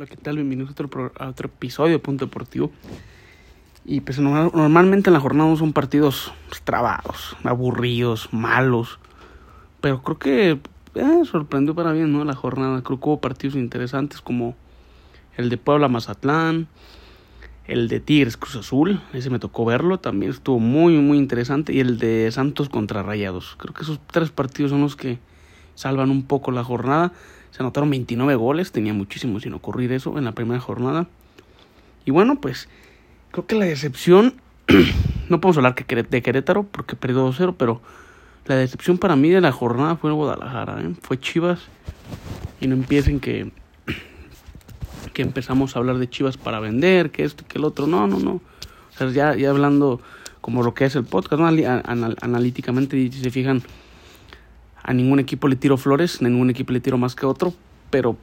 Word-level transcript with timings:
Hola, 0.00 0.08
¿qué 0.08 0.16
tal? 0.16 0.36
Bienvenidos 0.36 0.70
a 0.70 1.28
otro, 1.28 1.46
episodio 1.50 1.92
de 1.92 1.98
Punto 1.98 2.24
Deportivo. 2.24 2.70
Y 3.84 4.00
pues 4.00 4.18
normalmente 4.18 5.10
en 5.10 5.12
la 5.12 5.20
jornada 5.20 5.54
son 5.56 5.74
partidos 5.74 6.32
pues, 6.48 6.62
trabados, 6.62 7.36
aburridos, 7.44 8.32
malos. 8.32 8.98
Pero 9.82 10.00
creo 10.02 10.18
que 10.18 10.58
eh, 10.94 11.24
sorprendió 11.26 11.74
para 11.74 11.92
bien, 11.92 12.14
¿no? 12.14 12.24
La 12.24 12.34
jornada. 12.34 12.80
Creo 12.82 12.98
que 12.98 13.08
hubo 13.10 13.20
partidos 13.20 13.56
interesantes 13.56 14.22
como 14.22 14.54
el 15.36 15.50
de 15.50 15.58
Puebla 15.58 15.88
Mazatlán, 15.88 16.66
el 17.66 17.88
de 17.88 18.00
Tigres 18.00 18.38
Cruz 18.38 18.56
Azul, 18.56 19.02
ese 19.12 19.28
me 19.28 19.38
tocó 19.38 19.66
verlo, 19.66 19.98
también 20.00 20.32
estuvo 20.32 20.58
muy, 20.58 20.96
muy 20.96 21.18
interesante. 21.18 21.74
Y 21.74 21.80
el 21.80 21.98
de 21.98 22.30
Santos 22.32 22.70
contra 22.70 23.02
Rayados. 23.02 23.54
Creo 23.58 23.74
que 23.74 23.82
esos 23.82 24.00
tres 24.06 24.30
partidos 24.30 24.70
son 24.70 24.80
los 24.80 24.96
que 24.96 25.18
salvan 25.74 26.10
un 26.10 26.22
poco 26.22 26.52
la 26.52 26.64
jornada. 26.64 27.12
Se 27.50 27.62
anotaron 27.62 27.90
29 27.90 28.34
goles, 28.36 28.72
tenía 28.72 28.94
muchísimo 28.94 29.40
sin 29.40 29.54
ocurrir 29.54 29.92
eso 29.92 30.16
en 30.18 30.24
la 30.24 30.32
primera 30.32 30.60
jornada. 30.60 31.08
Y 32.04 32.10
bueno, 32.10 32.40
pues 32.40 32.68
Creo 33.30 33.46
que 33.46 33.54
la 33.54 33.64
decepción, 33.64 34.34
no 35.28 35.40
podemos 35.40 35.56
hablar 35.56 35.74
de 35.74 36.22
Querétaro 36.22 36.64
porque 36.64 36.96
perdió 36.96 37.28
2-0, 37.28 37.54
pero 37.56 37.80
la 38.46 38.56
decepción 38.56 38.98
para 38.98 39.14
mí 39.14 39.30
de 39.30 39.40
la 39.40 39.52
jornada 39.52 39.96
fue 39.96 40.10
el 40.10 40.16
Guadalajara, 40.16 40.80
¿eh? 40.82 40.94
fue 41.00 41.18
Chivas. 41.18 41.60
Y 42.60 42.66
no 42.66 42.74
empiecen 42.74 43.20
que, 43.20 43.52
que 45.12 45.22
empezamos 45.22 45.76
a 45.76 45.78
hablar 45.78 45.98
de 45.98 46.10
Chivas 46.10 46.36
para 46.36 46.58
vender, 46.58 47.10
que 47.10 47.22
esto, 47.22 47.44
que 47.46 47.58
el 47.58 47.64
otro. 47.64 47.86
No, 47.86 48.08
no, 48.08 48.18
no. 48.18 48.32
O 48.32 48.98
sea, 48.98 49.08
ya, 49.10 49.36
ya 49.36 49.50
hablando 49.50 50.00
como 50.40 50.64
lo 50.64 50.74
que 50.74 50.86
es 50.86 50.96
el 50.96 51.04
podcast, 51.04 51.40
¿no? 51.40 51.46
analíticamente, 51.46 52.96
si 52.96 53.22
se 53.22 53.30
fijan, 53.30 53.62
a 54.82 54.92
ningún 54.92 55.18
equipo 55.18 55.48
le 55.48 55.56
tiro 55.56 55.76
flores, 55.76 56.20
a 56.20 56.24
ningún 56.24 56.50
equipo 56.50 56.72
le 56.72 56.80
tiro 56.80 56.98
más 56.98 57.14
que 57.14 57.26
otro, 57.26 57.54
pero 57.90 58.16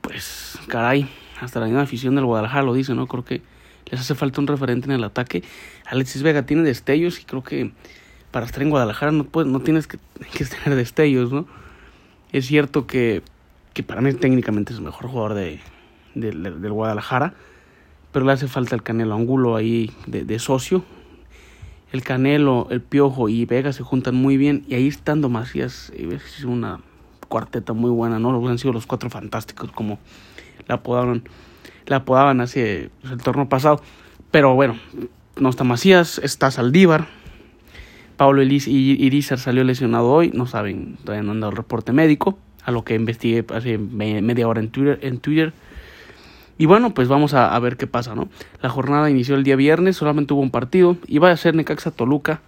pues, 0.00 0.58
caray, 0.68 1.08
hasta 1.40 1.60
la 1.60 1.66
misma 1.66 1.82
afición 1.82 2.14
del 2.14 2.24
Guadalajara 2.24 2.62
lo 2.62 2.74
dice, 2.74 2.94
¿no? 2.94 3.06
Creo 3.06 3.24
que 3.24 3.42
les 3.90 4.00
hace 4.00 4.14
falta 4.14 4.40
un 4.40 4.46
referente 4.46 4.86
en 4.86 4.92
el 4.92 5.04
ataque. 5.04 5.42
Alexis 5.86 6.22
Vega 6.22 6.44
tiene 6.44 6.62
destellos 6.62 7.20
y 7.20 7.24
creo 7.24 7.42
que 7.42 7.72
para 8.30 8.46
estar 8.46 8.62
en 8.62 8.70
Guadalajara 8.70 9.12
no, 9.12 9.24
puedes, 9.24 9.50
no 9.50 9.60
tienes 9.60 9.86
que, 9.88 9.98
tener 10.44 10.76
destellos, 10.76 11.32
¿no? 11.32 11.46
Es 12.32 12.46
cierto 12.46 12.86
que, 12.86 13.22
que 13.72 13.82
para 13.82 14.00
mí 14.00 14.12
técnicamente 14.12 14.72
es 14.72 14.78
el 14.78 14.84
mejor 14.84 15.08
jugador 15.08 15.34
de, 15.34 15.60
del 16.14 16.72
Guadalajara, 16.72 17.34
pero 18.12 18.26
le 18.26 18.32
hace 18.32 18.48
falta 18.48 18.74
el 18.74 18.82
Canelo 18.82 19.14
Angulo 19.14 19.56
ahí 19.56 19.92
de, 20.06 20.38
socio. 20.38 20.84
El 21.96 22.04
Canelo, 22.04 22.66
el 22.70 22.82
Piojo 22.82 23.30
y 23.30 23.46
Vega 23.46 23.72
se 23.72 23.82
juntan 23.82 24.16
muy 24.16 24.36
bien 24.36 24.66
y 24.68 24.74
ahí 24.74 24.86
estando 24.86 25.30
Macías 25.30 25.90
es 25.96 26.44
una 26.44 26.80
cuarteta 27.26 27.72
muy 27.72 27.90
buena, 27.90 28.18
¿no? 28.18 28.46
Han 28.46 28.58
sido 28.58 28.74
los 28.74 28.84
cuatro 28.84 29.08
fantásticos 29.08 29.72
como 29.72 29.98
la 30.68 30.74
apodaron 30.74 31.26
la 31.86 31.96
apodaban 31.96 32.42
hace 32.42 32.90
pues, 33.00 33.14
el 33.14 33.22
torneo 33.22 33.48
pasado. 33.48 33.80
Pero 34.30 34.54
bueno, 34.54 34.76
no 35.36 35.48
está 35.48 35.64
Macías, 35.64 36.18
está 36.18 36.50
Saldívar. 36.50 37.06
Pablo 38.18 38.42
Elis 38.42 38.68
y 38.68 39.02
Irizar 39.02 39.38
salió 39.38 39.64
lesionado 39.64 40.10
hoy, 40.10 40.30
no 40.34 40.46
saben, 40.46 40.98
todavía 41.02 41.22
no 41.22 41.32
han 41.32 41.40
dado 41.40 41.52
el 41.52 41.56
reporte 41.56 41.92
médico, 41.92 42.38
a 42.62 42.72
lo 42.72 42.84
que 42.84 42.94
investigué 42.94 43.42
hace 43.54 43.78
media 43.78 44.46
hora 44.46 44.60
en 44.60 44.68
Twitter. 44.68 44.98
En 45.00 45.18
Twitter. 45.18 45.54
Y 46.58 46.66
bueno, 46.66 46.94
pues 46.94 47.08
vamos 47.08 47.34
a, 47.34 47.58
ver 47.58 47.76
qué 47.76 47.86
pasa, 47.86 48.14
¿no? 48.14 48.28
La 48.62 48.70
jornada 48.70 49.10
inició 49.10 49.34
el 49.34 49.44
día 49.44 49.56
viernes, 49.56 49.96
solamente 49.96 50.32
hubo 50.32 50.40
un 50.40 50.50
partido, 50.50 50.96
iba 51.06 51.30
a 51.30 51.36
ser 51.36 51.54
Necaxa 51.54 51.90
Toluca, 51.90 52.40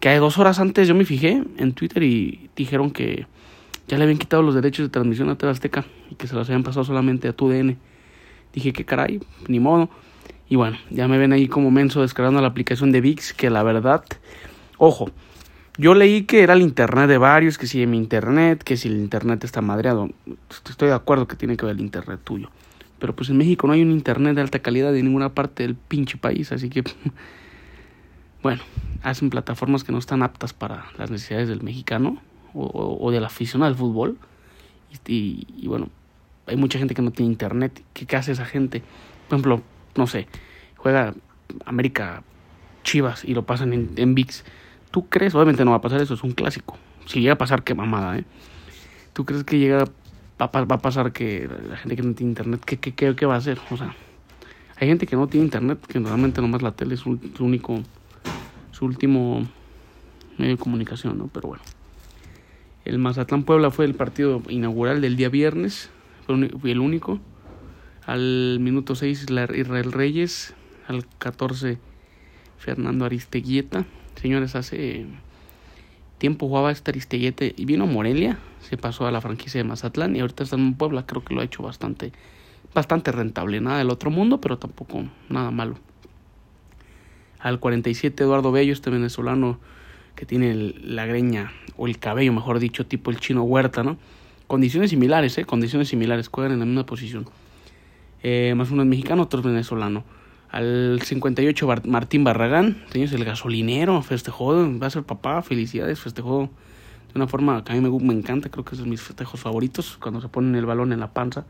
que 0.00 0.14
dos 0.16 0.38
horas 0.38 0.58
antes 0.58 0.88
yo 0.88 0.96
me 0.96 1.04
fijé 1.04 1.44
en 1.58 1.72
Twitter 1.72 2.02
y 2.02 2.50
dijeron 2.56 2.90
que 2.90 3.26
ya 3.86 3.98
le 3.98 4.04
habían 4.04 4.18
quitado 4.18 4.42
los 4.42 4.54
derechos 4.54 4.86
de 4.86 4.90
transmisión 4.90 5.28
a 5.28 5.36
TV 5.36 5.52
Azteca 5.52 5.84
y 6.10 6.16
que 6.16 6.26
se 6.26 6.34
los 6.34 6.48
habían 6.48 6.64
pasado 6.64 6.84
solamente 6.84 7.28
a 7.28 7.32
TUDN. 7.32 7.78
Dije 8.52 8.72
que 8.72 8.84
caray, 8.84 9.20
ni 9.46 9.60
modo. 9.60 9.88
Y 10.48 10.56
bueno, 10.56 10.76
ya 10.90 11.06
me 11.06 11.18
ven 11.18 11.32
ahí 11.32 11.46
como 11.46 11.70
menso 11.70 12.02
descargando 12.02 12.40
la 12.40 12.48
aplicación 12.48 12.90
de 12.90 13.00
VIX, 13.00 13.32
que 13.32 13.48
la 13.48 13.62
verdad, 13.62 14.04
ojo, 14.76 15.10
yo 15.78 15.94
leí 15.94 16.24
que 16.24 16.42
era 16.42 16.52
el 16.54 16.62
internet 16.62 17.08
de 17.08 17.16
varios, 17.16 17.56
que 17.56 17.66
si 17.66 17.86
mi 17.86 17.96
internet, 17.96 18.62
que 18.62 18.76
si 18.76 18.88
el 18.88 18.96
internet 18.96 19.44
está 19.44 19.62
madreado. 19.62 20.10
Estoy 20.68 20.88
de 20.88 20.94
acuerdo 20.94 21.26
que 21.26 21.36
tiene 21.36 21.56
que 21.56 21.64
ver 21.64 21.76
el 21.76 21.80
internet 21.80 22.20
tuyo. 22.22 22.50
Pero 23.02 23.16
pues 23.16 23.30
en 23.30 23.36
México 23.36 23.66
no 23.66 23.72
hay 23.72 23.82
un 23.82 23.90
internet 23.90 24.36
de 24.36 24.42
alta 24.42 24.60
calidad 24.60 24.94
en 24.94 25.06
ninguna 25.06 25.34
parte 25.34 25.64
del 25.64 25.74
pinche 25.74 26.18
país, 26.18 26.52
así 26.52 26.70
que 26.70 26.84
bueno, 28.44 28.62
hacen 29.02 29.28
plataformas 29.28 29.82
que 29.82 29.90
no 29.90 29.98
están 29.98 30.22
aptas 30.22 30.52
para 30.52 30.86
las 30.98 31.10
necesidades 31.10 31.48
del 31.48 31.64
mexicano 31.64 32.22
o, 32.54 32.98
o 33.00 33.10
del 33.10 33.24
aficionado 33.24 33.68
al 33.72 33.76
fútbol. 33.76 34.18
y 35.08 35.66
bueno, 35.66 35.88
hay 36.46 36.56
mucha 36.56 36.78
gente 36.78 36.94
que 36.94 37.02
no 37.02 37.10
tiene 37.10 37.32
internet. 37.32 37.82
¿Qué, 37.92 38.06
hace 38.14 38.30
esa 38.30 38.44
gente? 38.44 38.84
Por 39.28 39.36
ejemplo, 39.36 39.62
no 39.96 40.06
sé, 40.06 40.28
juega 40.76 41.12
América 41.64 42.22
Chivas 42.84 43.24
y 43.24 43.34
lo 43.34 43.46
pasan 43.46 43.72
en, 43.72 43.90
en 43.96 44.14
VIX. 44.14 44.44
¿Tú 44.92 45.08
crees? 45.08 45.34
Obviamente 45.34 45.64
no 45.64 45.72
va 45.72 45.78
a 45.78 45.80
pasar 45.80 46.00
eso, 46.00 46.14
es 46.14 46.22
un 46.22 46.34
clásico. 46.34 46.78
Si 47.06 47.20
llega 47.20 47.32
a 47.32 47.38
pasar, 47.38 47.64
qué 47.64 47.74
mamada, 47.74 48.16
¿eh? 48.16 48.24
¿Tú 49.12 49.24
crees 49.24 49.42
que 49.42 49.58
llega 49.58 49.86
va, 50.46 50.74
a 50.74 50.78
pasar 50.78 51.12
que 51.12 51.48
la 51.68 51.76
gente 51.76 51.96
que 51.96 52.02
no 52.02 52.14
tiene 52.14 52.30
internet, 52.30 52.62
¿qué, 52.64 52.78
qué, 52.78 53.14
qué, 53.14 53.26
va 53.26 53.34
a 53.34 53.38
hacer? 53.38 53.58
O 53.70 53.76
sea, 53.76 53.94
hay 54.76 54.88
gente 54.88 55.06
que 55.06 55.16
no 55.16 55.26
tiene 55.26 55.44
internet, 55.44 55.84
que 55.86 56.00
normalmente 56.00 56.40
nomás 56.40 56.62
la 56.62 56.72
tele 56.72 56.94
es 56.94 57.00
su, 57.00 57.18
único, 57.40 57.82
su 58.70 58.84
último 58.84 59.46
medio 60.38 60.52
de 60.52 60.58
comunicación, 60.58 61.18
¿no? 61.18 61.28
Pero 61.32 61.48
bueno. 61.48 61.62
El 62.84 62.98
Mazatlán 62.98 63.44
Puebla 63.44 63.70
fue 63.70 63.84
el 63.84 63.94
partido 63.94 64.42
inaugural 64.48 65.00
del 65.00 65.14
día 65.16 65.28
viernes 65.28 65.88
fui 66.60 66.70
el 66.70 66.80
único. 66.80 67.20
Al 68.06 68.58
minuto 68.60 68.94
6 68.94 69.26
Israel 69.54 69.92
Reyes, 69.92 70.54
al 70.88 71.06
14 71.18 71.78
Fernando 72.58 73.04
Aristeguieta. 73.04 73.84
Señores, 74.20 74.54
hace 74.56 75.06
tiempo 76.22 76.46
jugaba 76.46 76.70
este 76.70 76.92
Aristeguieta 76.92 77.44
y 77.46 77.64
vino 77.64 77.82
a 77.82 77.86
Morelia, 77.88 78.38
se 78.60 78.76
pasó 78.76 79.08
a 79.08 79.10
la 79.10 79.20
franquicia 79.20 79.58
de 79.58 79.64
Mazatlán 79.64 80.14
y 80.14 80.20
ahorita 80.20 80.44
está 80.44 80.54
en 80.54 80.74
Puebla, 80.74 81.04
creo 81.04 81.24
que 81.24 81.34
lo 81.34 81.40
ha 81.40 81.44
hecho 81.44 81.64
bastante 81.64 82.12
bastante 82.72 83.10
rentable, 83.10 83.60
nada 83.60 83.78
del 83.78 83.90
otro 83.90 84.08
mundo, 84.08 84.40
pero 84.40 84.56
tampoco 84.56 85.02
nada 85.28 85.50
malo. 85.50 85.74
Al 87.40 87.58
47 87.58 88.22
Eduardo 88.22 88.52
Bello, 88.52 88.72
este 88.72 88.88
venezolano 88.88 89.58
que 90.14 90.24
tiene 90.24 90.54
la 90.54 91.06
greña 91.06 91.50
o 91.76 91.88
el 91.88 91.98
cabello, 91.98 92.32
mejor 92.32 92.60
dicho, 92.60 92.86
tipo 92.86 93.10
el 93.10 93.18
chino 93.18 93.42
Huerta, 93.42 93.82
¿no? 93.82 93.98
Condiciones 94.46 94.90
similares, 94.90 95.36
¿eh? 95.38 95.44
Condiciones 95.44 95.88
similares, 95.88 96.28
juegan 96.28 96.52
en 96.52 96.60
la 96.60 96.66
misma 96.66 96.86
posición. 96.86 97.26
Eh, 98.22 98.54
más 98.56 98.70
uno 98.70 98.82
es 98.82 98.88
mexicano, 98.88 99.24
otro 99.24 99.40
es 99.40 99.44
venezolano. 99.44 100.04
Al 100.52 101.00
58 101.02 101.66
Martín 101.86 102.24
Barragán, 102.24 102.84
señores, 102.92 103.14
el 103.14 103.24
gasolinero, 103.24 104.02
festejó, 104.02 104.54
va 104.78 104.86
a 104.86 104.90
ser 104.90 105.02
papá, 105.02 105.40
felicidades, 105.40 105.98
festejó 105.98 106.50
de 107.08 107.12
una 107.14 107.26
forma 107.26 107.64
que 107.64 107.72
a 107.72 107.74
mí 107.74 107.80
me, 107.80 107.88
me 108.04 108.12
encanta, 108.12 108.50
creo 108.50 108.62
que 108.62 108.74
es 108.74 108.82
de 108.82 108.86
mis 108.86 109.00
festejos 109.00 109.40
favoritos, 109.40 109.96
cuando 109.96 110.20
se 110.20 110.28
ponen 110.28 110.54
el 110.54 110.66
balón 110.66 110.92
en 110.92 111.00
la 111.00 111.14
panza 111.14 111.46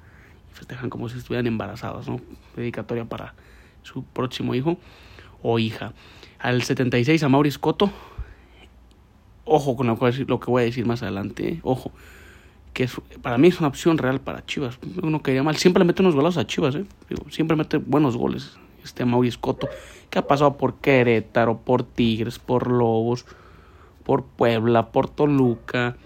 y 0.52 0.56
festejan 0.56 0.88
como 0.88 1.08
si 1.08 1.18
estuvieran 1.18 1.48
embarazados, 1.48 2.08
¿no? 2.08 2.20
Dedicatoria 2.54 3.04
para 3.04 3.34
su 3.82 4.04
próximo 4.04 4.54
hijo 4.54 4.78
o 5.42 5.58
hija. 5.58 5.94
Al 6.38 6.62
76 6.62 7.24
a 7.24 7.28
Maurice 7.28 7.58
Coto, 7.58 7.90
ojo 9.44 9.74
con 9.74 9.88
lo 9.88 9.98
que 9.98 10.46
voy 10.46 10.62
a 10.62 10.64
decir 10.64 10.86
más 10.86 11.02
adelante, 11.02 11.48
¿eh? 11.48 11.60
ojo 11.64 11.90
que 12.72 12.88
para 13.20 13.36
mí 13.36 13.48
es 13.48 13.58
una 13.58 13.66
opción 13.66 13.98
real 13.98 14.20
para 14.20 14.46
Chivas. 14.46 14.78
Uno 15.02 15.22
quería 15.22 15.42
mal. 15.42 15.56
Siempre 15.56 15.80
le 15.80 15.86
mete 15.86 16.02
unos 16.02 16.14
goles 16.14 16.36
a 16.36 16.46
Chivas, 16.46 16.76
¿eh? 16.76 16.84
siempre 17.30 17.56
mete 17.56 17.78
buenos 17.78 18.16
goles. 18.16 18.56
Este 18.84 19.04
Mauricio 19.04 19.36
Escoto, 19.36 19.68
que 20.10 20.18
ha 20.18 20.26
pasado 20.26 20.56
por 20.56 20.74
Querétaro, 20.74 21.58
por 21.58 21.82
Tigres, 21.82 22.38
por 22.38 22.66
Lobos, 22.66 23.24
por 24.04 24.24
Puebla, 24.24 24.90
por 24.90 25.08
Toluca. 25.08 25.96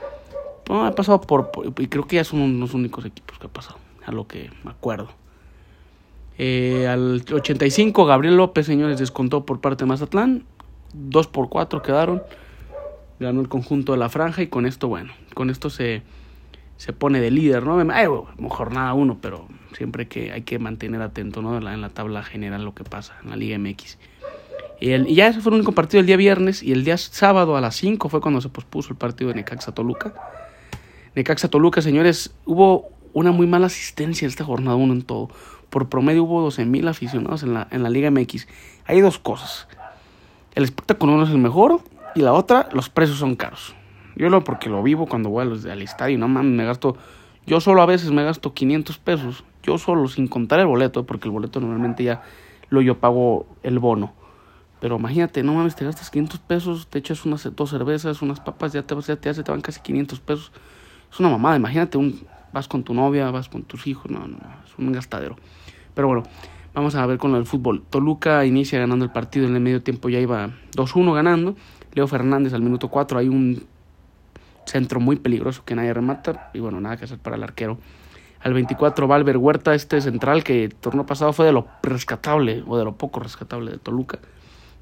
No, 0.68 0.84
ha 0.84 0.92
pasado 0.92 1.20
por, 1.20 1.50
Y 1.78 1.86
creo 1.88 2.06
que 2.06 2.16
ya 2.16 2.24
son 2.24 2.60
los 2.60 2.74
únicos 2.74 3.04
equipos 3.04 3.38
que 3.38 3.46
ha 3.46 3.50
pasado, 3.50 3.78
a 4.04 4.12
lo 4.12 4.26
que 4.26 4.50
me 4.64 4.70
acuerdo. 4.70 5.08
Eh, 6.38 6.86
al 6.86 7.24
85, 7.30 8.04
Gabriel 8.04 8.36
López, 8.36 8.66
señores, 8.66 8.98
descontó 8.98 9.46
por 9.46 9.60
parte 9.60 9.84
de 9.84 9.88
Mazatlán. 9.88 10.44
2 10.92 11.26
por 11.28 11.48
4 11.48 11.82
quedaron. 11.82 12.22
Ganó 13.18 13.40
el 13.40 13.48
conjunto 13.48 13.92
de 13.92 13.98
la 13.98 14.10
franja 14.10 14.42
y 14.42 14.48
con 14.48 14.66
esto, 14.66 14.88
bueno, 14.88 15.12
con 15.34 15.48
esto 15.48 15.70
se 15.70 16.02
se 16.76 16.92
pone 16.92 17.20
de 17.20 17.30
líder, 17.30 17.64
¿no? 17.64 17.78
Ay, 17.92 18.06
mejor 18.38 18.72
nada 18.72 18.94
uno, 18.94 19.18
pero 19.20 19.46
siempre 19.76 20.08
que 20.08 20.32
hay 20.32 20.42
que 20.42 20.58
mantener 20.58 21.02
atento, 21.02 21.42
¿no? 21.42 21.56
En 21.56 21.64
la, 21.64 21.74
en 21.74 21.80
la 21.80 21.90
tabla 21.90 22.22
general 22.22 22.64
lo 22.64 22.74
que 22.74 22.84
pasa 22.84 23.14
en 23.22 23.30
la 23.30 23.36
Liga 23.36 23.58
MX. 23.58 23.98
Y, 24.80 24.90
el, 24.90 25.08
y, 25.08 25.14
ya 25.14 25.28
ese 25.28 25.40
fue 25.40 25.50
el 25.50 25.56
único 25.56 25.72
partido 25.72 26.00
el 26.00 26.06
día 26.06 26.16
viernes 26.16 26.62
y 26.62 26.72
el 26.72 26.84
día 26.84 26.96
sábado 26.96 27.56
a 27.56 27.60
las 27.60 27.76
5 27.76 28.08
fue 28.08 28.20
cuando 28.20 28.40
se 28.40 28.48
pospuso 28.48 28.90
el 28.90 28.96
partido 28.96 29.28
de 29.28 29.36
Necaxa 29.36 29.72
Toluca. 29.72 30.14
Necaxa 31.14 31.48
Toluca, 31.48 31.80
señores, 31.82 32.34
hubo 32.44 32.90
una 33.12 33.32
muy 33.32 33.46
mala 33.46 33.66
asistencia 33.66 34.28
esta 34.28 34.44
jornada 34.44 34.76
1 34.76 34.92
en 34.92 35.02
todo. 35.02 35.30
Por 35.70 35.88
promedio 35.88 36.24
hubo 36.24 36.42
12 36.42 36.64
mil 36.64 36.86
aficionados 36.88 37.42
en 37.42 37.54
la, 37.54 37.68
en 37.70 37.82
la 37.82 37.90
Liga 37.90 38.10
MX. 38.10 38.46
Hay 38.86 39.00
dos 39.00 39.18
cosas. 39.18 39.68
El 40.54 40.64
espectáculo 40.64 41.16
no 41.16 41.24
es 41.24 41.30
el 41.30 41.38
mejor 41.38 41.80
y 42.14 42.20
la 42.20 42.32
otra, 42.32 42.68
los 42.72 42.88
precios 42.88 43.18
son 43.18 43.36
caros. 43.36 43.74
Yo 44.16 44.30
lo 44.30 44.42
porque 44.42 44.70
lo 44.70 44.82
vivo 44.82 45.06
cuando 45.06 45.28
voy 45.28 45.46
al, 45.46 45.82
estadio, 45.82 46.18
no 46.18 46.28
mames, 46.28 46.52
me 46.52 46.64
gasto, 46.64 46.96
yo 47.46 47.60
solo 47.60 47.82
a 47.82 47.86
veces 47.86 48.10
me 48.10 48.24
gasto 48.24 48.54
500 48.54 48.98
pesos, 48.98 49.44
yo 49.66 49.78
solo, 49.78 50.08
sin 50.08 50.28
contar 50.28 50.60
el 50.60 50.66
boleto, 50.66 51.04
porque 51.04 51.28
el 51.28 51.32
boleto 51.32 51.60
normalmente 51.60 52.04
ya 52.04 52.22
lo 52.70 52.80
yo 52.80 52.98
pago 52.98 53.46
el 53.62 53.78
bono. 53.78 54.12
Pero 54.80 54.96
imagínate, 54.96 55.42
no 55.42 55.54
mames, 55.54 55.74
te 55.74 55.84
gastas 55.84 56.10
500 56.10 56.40
pesos, 56.40 56.86
te 56.88 56.98
echas 56.98 57.24
unas 57.24 57.48
dos 57.56 57.70
cervezas, 57.70 58.22
unas 58.22 58.40
papas, 58.40 58.72
ya 58.72 58.82
te, 58.82 58.94
ya 59.00 59.16
te, 59.16 59.28
hace, 59.28 59.42
te 59.42 59.50
van 59.50 59.60
casi 59.60 59.80
500 59.80 60.20
pesos. 60.20 60.52
Es 61.10 61.18
una 61.18 61.30
mamada, 61.30 61.56
imagínate, 61.56 61.98
un, 61.98 62.20
vas 62.52 62.68
con 62.68 62.82
tu 62.84 62.94
novia, 62.94 63.30
vas 63.30 63.48
con 63.48 63.62
tus 63.62 63.86
hijos, 63.86 64.10
no, 64.10 64.26
no, 64.26 64.38
es 64.64 64.78
un 64.78 64.92
gastadero. 64.92 65.36
Pero 65.94 66.08
bueno, 66.08 66.24
vamos 66.74 66.94
a 66.94 67.06
ver 67.06 67.18
con 67.18 67.34
el 67.34 67.46
fútbol. 67.46 67.82
Toluca 67.88 68.44
inicia 68.44 68.78
ganando 68.78 69.04
el 69.04 69.10
partido 69.10 69.46
en 69.46 69.54
el 69.54 69.60
medio 69.60 69.82
tiempo, 69.82 70.08
ya 70.08 70.20
iba 70.20 70.50
2-1 70.76 71.14
ganando. 71.14 71.56
Leo 71.94 72.06
Fernández 72.06 72.52
al 72.52 72.60
minuto 72.60 72.88
4, 72.88 73.18
hay 73.18 73.28
un 73.28 73.64
centro 74.66 75.00
muy 75.00 75.16
peligroso 75.16 75.64
que 75.64 75.74
nadie 75.74 75.94
remata 75.94 76.50
y 76.52 76.58
bueno, 76.60 76.80
nada 76.80 76.96
que 76.96 77.04
hacer 77.04 77.18
para 77.18 77.36
el 77.36 77.42
arquero. 77.42 77.78
Al 78.46 78.54
24 78.54 79.08
Valver 79.08 79.38
Huerta, 79.38 79.74
este 79.74 80.00
central 80.00 80.44
que 80.44 80.62
el 80.62 80.74
torneo 80.76 81.04
pasado 81.04 81.32
fue 81.32 81.46
de 81.46 81.50
lo 81.50 81.66
rescatable 81.82 82.62
o 82.68 82.78
de 82.78 82.84
lo 82.84 82.96
poco 82.96 83.18
rescatable 83.18 83.72
de 83.72 83.78
Toluca. 83.78 84.20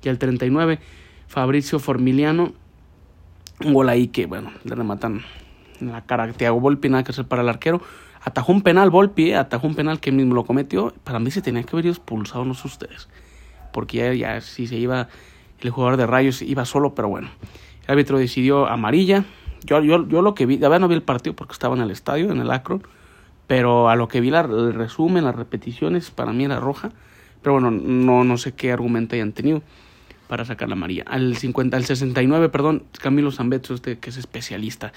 Y 0.03 0.11
al 0.11 0.19
39 0.19 0.81
Fabricio 1.29 1.79
Formiliano, 1.79 2.53
un 3.65 3.73
gol 3.73 3.89
ahí 3.89 4.09
que 4.09 4.27
bueno, 4.27 4.51
le 4.65 4.75
rematan 4.75 5.23
en 5.81 5.93
la 5.93 6.03
cara 6.03 6.25
a 6.25 6.33
Thiago 6.35 6.61
Volpi, 6.61 6.91
nada 6.91 7.05
que 7.05 7.13
hacer 7.13 7.25
para 7.25 7.41
el 7.41 7.49
arquero. 7.49 7.81
Atajó 8.23 8.53
un 8.53 8.61
penal 8.61 8.91
Volpi, 8.91 9.31
eh, 9.31 9.37
atajó 9.37 9.67
un 9.67 9.75
penal 9.75 9.99
que 9.99 10.13
mismo 10.13 10.35
lo 10.35 10.45
cometió. 10.45 10.93
Para 11.03 11.19
mí 11.19 11.31
se 11.31 11.41
tenía 11.41 11.63
que 11.63 11.75
haber 11.75 11.87
expulsado, 11.87 12.45
no 12.45 12.53
sé 12.53 12.69
ustedes. 12.69 13.09
Porque 13.73 13.97
ya, 13.97 14.13
ya 14.13 14.41
si 14.43 14.67
se 14.67 14.77
iba 14.77 15.09
el 15.61 15.71
jugador 15.71 15.97
de 15.97 16.07
Rayos 16.07 16.43
iba 16.43 16.67
solo, 16.67 16.95
pero 16.95 17.09
bueno. 17.09 17.31
El 17.87 17.93
árbitro 17.93 18.19
decidió 18.19 18.67
amarilla, 18.67 19.25
yo, 19.65 19.81
yo, 19.81 20.07
yo 20.07 20.21
lo 20.21 20.35
que 20.35 20.45
vi, 20.45 20.63
a 20.63 20.69
ver, 20.69 20.83
no 20.83 20.89
vi 20.89 20.97
el 20.97 21.03
partido 21.03 21.35
porque 21.35 21.55
estaba 21.55 21.75
en 21.75 21.81
el 21.81 21.91
estadio, 21.91 22.31
en 22.31 22.41
el 22.41 22.51
Acro, 22.51 22.83
pero 23.47 23.89
a 23.89 23.97
lo 23.97 24.09
que 24.09 24.21
vi 24.21 24.31
la, 24.31 24.41
el 24.41 24.75
resumen, 24.75 25.25
las 25.25 25.35
repeticiones, 25.35 26.11
para 26.11 26.33
mí 26.33 26.45
era 26.45 26.61
roja. 26.61 26.91
Pero 27.43 27.55
bueno, 27.55 27.71
no, 27.71 28.25
no 28.25 28.39
sé 28.39 28.53
qué 28.53 28.73
argumento 28.73 29.15
hayan 29.15 29.33
tenido 29.33 29.63
para 30.29 30.45
sacar 30.45 30.69
la 30.69 30.77
María. 30.77 31.05
Al 31.07 31.37
50, 31.37 31.77
al 31.77 31.85
69, 31.85 32.49
perdón, 32.49 32.85
Camilo 33.01 33.31
Zambetso, 33.31 33.75
este 33.75 33.99
que 33.99 34.11
es 34.11 34.17
especialista. 34.17 34.93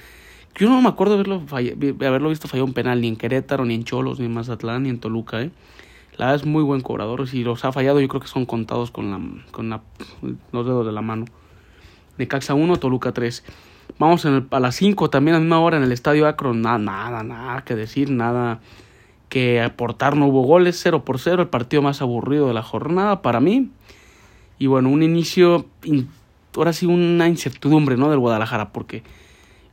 Yo 0.56 0.70
no 0.70 0.82
me 0.82 0.90
acuerdo 0.90 1.16
haberlo, 1.16 1.44
haberlo 1.52 2.30
visto 2.30 2.48
fallar 2.48 2.64
un 2.64 2.74
penal 2.74 3.02
ni 3.02 3.10
en 3.10 3.16
Querétaro, 3.16 3.66
ni 3.66 3.76
en 3.76 3.84
Cholos, 3.84 4.20
ni 4.20 4.26
en 4.26 4.34
Mazatlán, 4.34 4.84
ni 4.84 4.90
en 4.90 5.00
Toluca, 5.00 5.42
¿eh? 5.42 5.52
La 6.18 6.34
es 6.34 6.46
muy 6.46 6.64
buen 6.64 6.82
cobrador. 6.82 7.28
Si 7.28 7.44
los 7.44 7.64
ha 7.64 7.72
fallado, 7.72 8.00
yo 8.02 8.08
creo 8.08 8.22
que 8.22 8.28
son 8.28 8.48
contados 8.48 8.90
con, 8.90 9.12
la, 9.12 9.20
con 9.52 9.70
la, 9.70 9.82
los 10.52 10.66
dedos 10.66 10.86
de 10.86 10.92
la 10.92 11.02
mano. 11.02 11.26
De 12.18 12.28
Caxa 12.28 12.56
1, 12.56 12.78
Toluca 12.78 13.12
3. 13.12 13.44
Vamos 14.00 14.26
en 14.26 14.48
a 14.52 14.60
las 14.60 14.76
5 14.76 15.10
también 15.10 15.36
a 15.36 15.38
la 15.40 15.44
misma 15.44 15.60
hora 15.60 15.78
en 15.78 15.84
el 15.84 15.92
Estadio 15.92 16.28
Akron. 16.28 16.62
Nada, 16.62 16.78
nada, 16.78 17.24
nada 17.24 17.64
que 17.64 17.76
decir, 17.76 18.12
nada 18.12 18.60
que 19.30 19.62
aportar. 19.62 20.16
No 20.16 20.28
hubo 20.28 20.44
goles, 20.44 20.80
0 20.82 21.04
por 21.04 21.20
0. 21.20 21.42
El 21.44 21.50
partido 21.50 21.82
más 21.82 22.02
aburrido 22.02 22.48
de 22.48 22.54
la 22.54 22.64
jornada 22.64 23.22
para 23.22 23.40
mí. 23.40 23.72
Y 24.60 24.68
bueno, 24.68 24.90
un 24.90 25.04
inicio, 25.04 25.66
ahora 26.56 26.74
sí 26.74 26.86
una 26.86 27.28
incertidumbre, 27.28 27.98
¿no? 27.98 28.10
Del 28.10 28.20
Guadalajara, 28.20 28.70
porque, 28.72 29.04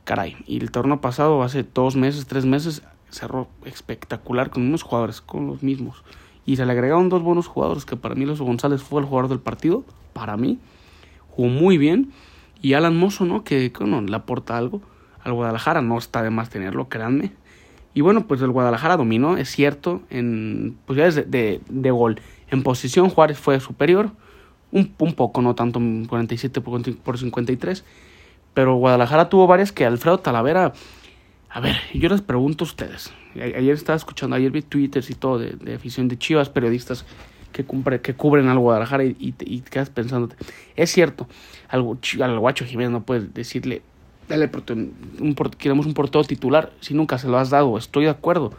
caray, 0.03 0.37
y 0.45 0.59
el 0.59 0.71
torneo 0.71 1.01
pasado, 1.01 1.41
hace 1.41 1.63
dos 1.63 1.95
meses, 1.95 2.27
tres 2.27 2.45
meses, 2.45 2.83
cerró 3.09 3.47
espectacular 3.65 4.49
con 4.49 4.63
unos 4.63 4.83
jugadores, 4.83 5.21
con 5.21 5.47
los 5.47 5.63
mismos. 5.63 6.03
Y 6.45 6.57
se 6.57 6.65
le 6.65 6.71
agregaron 6.71 7.09
dos 7.09 7.23
buenos 7.23 7.47
jugadores, 7.47 7.85
que 7.85 7.95
para 7.95 8.13
mí 8.13 8.25
Los 8.25 8.41
González 8.41 8.83
fue 8.83 9.01
el 9.01 9.07
jugador 9.07 9.29
del 9.29 9.39
partido, 9.39 9.83
para 10.13 10.37
mí. 10.37 10.59
Jugó 11.29 11.49
muy 11.49 11.77
bien 11.77 12.11
y 12.61 12.73
Alan 12.73 12.97
Mozo, 12.97 13.25
¿no? 13.25 13.43
Que 13.43 13.71
bueno, 13.79 14.01
le 14.01 14.15
aporta 14.15 14.57
algo 14.57 14.81
al 15.23 15.33
Guadalajara, 15.33 15.81
no 15.81 15.97
está 15.97 16.23
de 16.23 16.29
más 16.29 16.49
tenerlo, 16.49 16.87
créanme. 16.87 17.31
Y 17.93 18.01
bueno, 18.01 18.27
pues 18.27 18.41
el 18.41 18.51
Guadalajara 18.51 18.97
dominó, 18.97 19.37
es 19.37 19.49
cierto, 19.49 20.01
en 20.09 20.77
posibilidades 20.85 21.31
de, 21.31 21.61
de, 21.67 21.91
gol. 21.91 22.19
En 22.49 22.61
posición 22.61 23.09
Juárez 23.09 23.39
fue 23.39 23.59
superior, 23.59 24.11
un, 24.71 24.93
un 24.99 25.13
poco, 25.13 25.41
no 25.41 25.55
tanto, 25.55 25.79
47 26.07 26.61
por, 26.61 26.95
por 26.97 27.17
53. 27.17 27.85
Pero 28.53 28.75
Guadalajara 28.75 29.29
tuvo 29.29 29.47
varias 29.47 29.71
que 29.71 29.85
Alfredo 29.85 30.19
Talavera... 30.19 30.73
A 31.49 31.61
ver, 31.61 31.77
yo 31.93 32.09
les 32.09 32.21
pregunto 32.21 32.65
a 32.65 32.67
ustedes. 32.67 33.13
Ayer 33.35 33.73
estaba 33.73 33.95
escuchando, 33.95 34.35
ayer 34.35 34.51
vi 34.51 34.61
twitters 34.61 35.09
y 35.09 35.15
todo 35.15 35.39
de, 35.39 35.51
de 35.51 35.75
afición 35.75 36.09
de 36.09 36.17
Chivas, 36.17 36.49
periodistas 36.49 37.05
que, 37.55 38.01
que 38.01 38.13
cubren 38.15 38.49
al 38.49 38.59
Guadalajara 38.59 39.05
y, 39.05 39.15
y, 39.17 39.61
quedas 39.61 39.89
pensando, 39.89 40.35
es 40.75 40.91
cierto, 40.91 41.27
al, 41.69 41.85
al 42.21 42.39
Guacho 42.39 42.65
Jiménez 42.65 42.91
no 42.91 43.03
puedes 43.03 43.33
decirle, 43.33 43.81
dale, 44.27 44.49
un, 45.19 45.35
queremos 45.57 45.85
un 45.85 45.93
portero 45.93 46.25
titular 46.25 46.73
si 46.81 46.93
nunca 46.93 47.17
se 47.17 47.29
lo 47.29 47.37
has 47.37 47.49
dado, 47.49 47.77
estoy 47.77 48.05
de 48.05 48.09
acuerdo. 48.09 48.51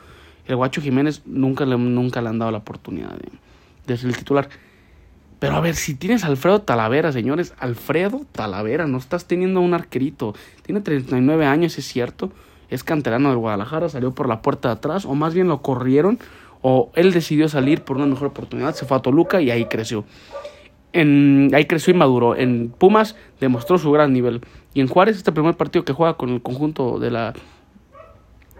El 0.46 0.56
Guacho 0.56 0.80
Jiménez 0.80 1.22
nunca 1.26 1.66
le, 1.66 1.76
nunca 1.76 2.22
le 2.22 2.28
han 2.28 2.38
dado 2.38 2.52
la 2.52 2.58
oportunidad 2.58 3.10
de, 3.10 3.28
de 3.86 3.96
ser 3.96 4.08
el 4.08 4.16
titular. 4.16 4.48
Pero 5.40 5.56
a 5.56 5.60
ver, 5.60 5.74
si 5.74 5.94
tienes 5.94 6.24
a 6.24 6.28
Alfredo 6.28 6.62
Talavera, 6.62 7.12
señores, 7.12 7.52
Alfredo 7.58 8.22
Talavera, 8.32 8.86
no 8.86 8.96
estás 8.96 9.26
teniendo 9.26 9.60
un 9.60 9.74
arquerito. 9.74 10.34
Tiene 10.62 10.80
39 10.80 11.44
años, 11.44 11.76
es 11.76 11.84
cierto. 11.84 12.30
Es 12.70 12.82
canterano 12.82 13.28
del 13.28 13.38
Guadalajara, 13.38 13.88
salió 13.88 14.14
por 14.14 14.28
la 14.28 14.40
puerta 14.40 14.68
de 14.68 14.74
atrás, 14.74 15.04
o 15.04 15.14
más 15.14 15.34
bien 15.34 15.48
lo 15.48 15.62
corrieron 15.62 16.18
o 16.68 16.90
él 16.96 17.12
decidió 17.12 17.48
salir 17.48 17.82
por 17.82 17.96
una 17.96 18.06
mejor 18.06 18.26
oportunidad, 18.26 18.74
se 18.74 18.86
fue 18.86 18.96
a 18.96 19.00
Toluca 19.00 19.40
y 19.40 19.52
ahí 19.52 19.66
creció. 19.66 20.04
En, 20.92 21.48
ahí 21.54 21.66
creció 21.66 21.94
y 21.94 21.96
maduró. 21.96 22.34
En 22.34 22.70
Pumas 22.76 23.14
demostró 23.38 23.78
su 23.78 23.92
gran 23.92 24.12
nivel. 24.12 24.40
Y 24.74 24.80
en 24.80 24.88
Juárez, 24.88 25.16
este 25.16 25.30
primer 25.30 25.56
partido 25.56 25.84
que 25.84 25.92
juega 25.92 26.14
con 26.14 26.30
el 26.30 26.42
conjunto 26.42 26.98
de 26.98 27.12
la 27.12 27.34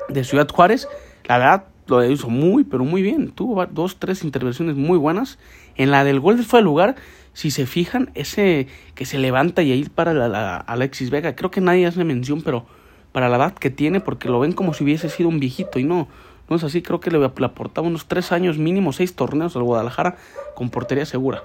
de 0.09 0.23
Ciudad 0.23 0.49
Juárez, 0.49 0.87
la 1.25 1.39
verdad 1.39 1.65
lo 1.89 2.09
hizo 2.09 2.29
muy, 2.29 2.63
pero 2.63 2.85
muy 2.85 3.03
bien. 3.03 3.33
Tuvo 3.33 3.67
dos, 3.67 3.97
tres 3.99 4.23
intervenciones 4.23 4.77
muy 4.77 4.99
buenas. 4.99 5.41
En 5.75 5.91
la 5.91 6.05
del 6.05 6.21
gol 6.21 6.39
fue 6.45 6.61
el 6.61 6.65
lugar, 6.65 6.95
si 7.33 7.51
se 7.51 7.67
fijan, 7.67 8.13
ese 8.15 8.69
que 8.95 9.05
se 9.05 9.19
levanta 9.19 9.65
y 9.65 9.73
ahí 9.73 9.85
para 9.93 10.15
la, 10.15 10.59
Alexis 10.59 11.11
Vega. 11.11 11.35
Creo 11.35 11.51
que 11.51 11.61
nadie 11.61 11.87
hace 11.87 12.05
mención, 12.05 12.43
pero 12.43 12.67
para 13.11 13.29
la 13.29 13.37
edad 13.39 13.55
que 13.55 13.71
tiene, 13.71 13.99
porque 13.99 14.29
lo 14.29 14.39
ven 14.39 14.53
como 14.53 14.75
si 14.75 14.85
hubiese 14.85 15.09
sido 15.09 15.29
un 15.29 15.41
viejito 15.41 15.81
y 15.81 15.83
no. 15.83 16.07
No 16.49 16.57
es 16.57 16.65
así, 16.65 16.83
creo 16.83 17.01
que 17.01 17.11
le, 17.11 17.25
aportaba 17.25 17.87
unos 17.87 18.07
tres 18.07 18.33
años 18.33 18.59
mínimo, 18.59 18.93
seis 18.93 19.15
torneos 19.15 19.57
al 19.57 19.65
Guadalajara 19.65 20.17
con 20.55 20.71
portería 20.71 21.05
segura. 21.05 21.43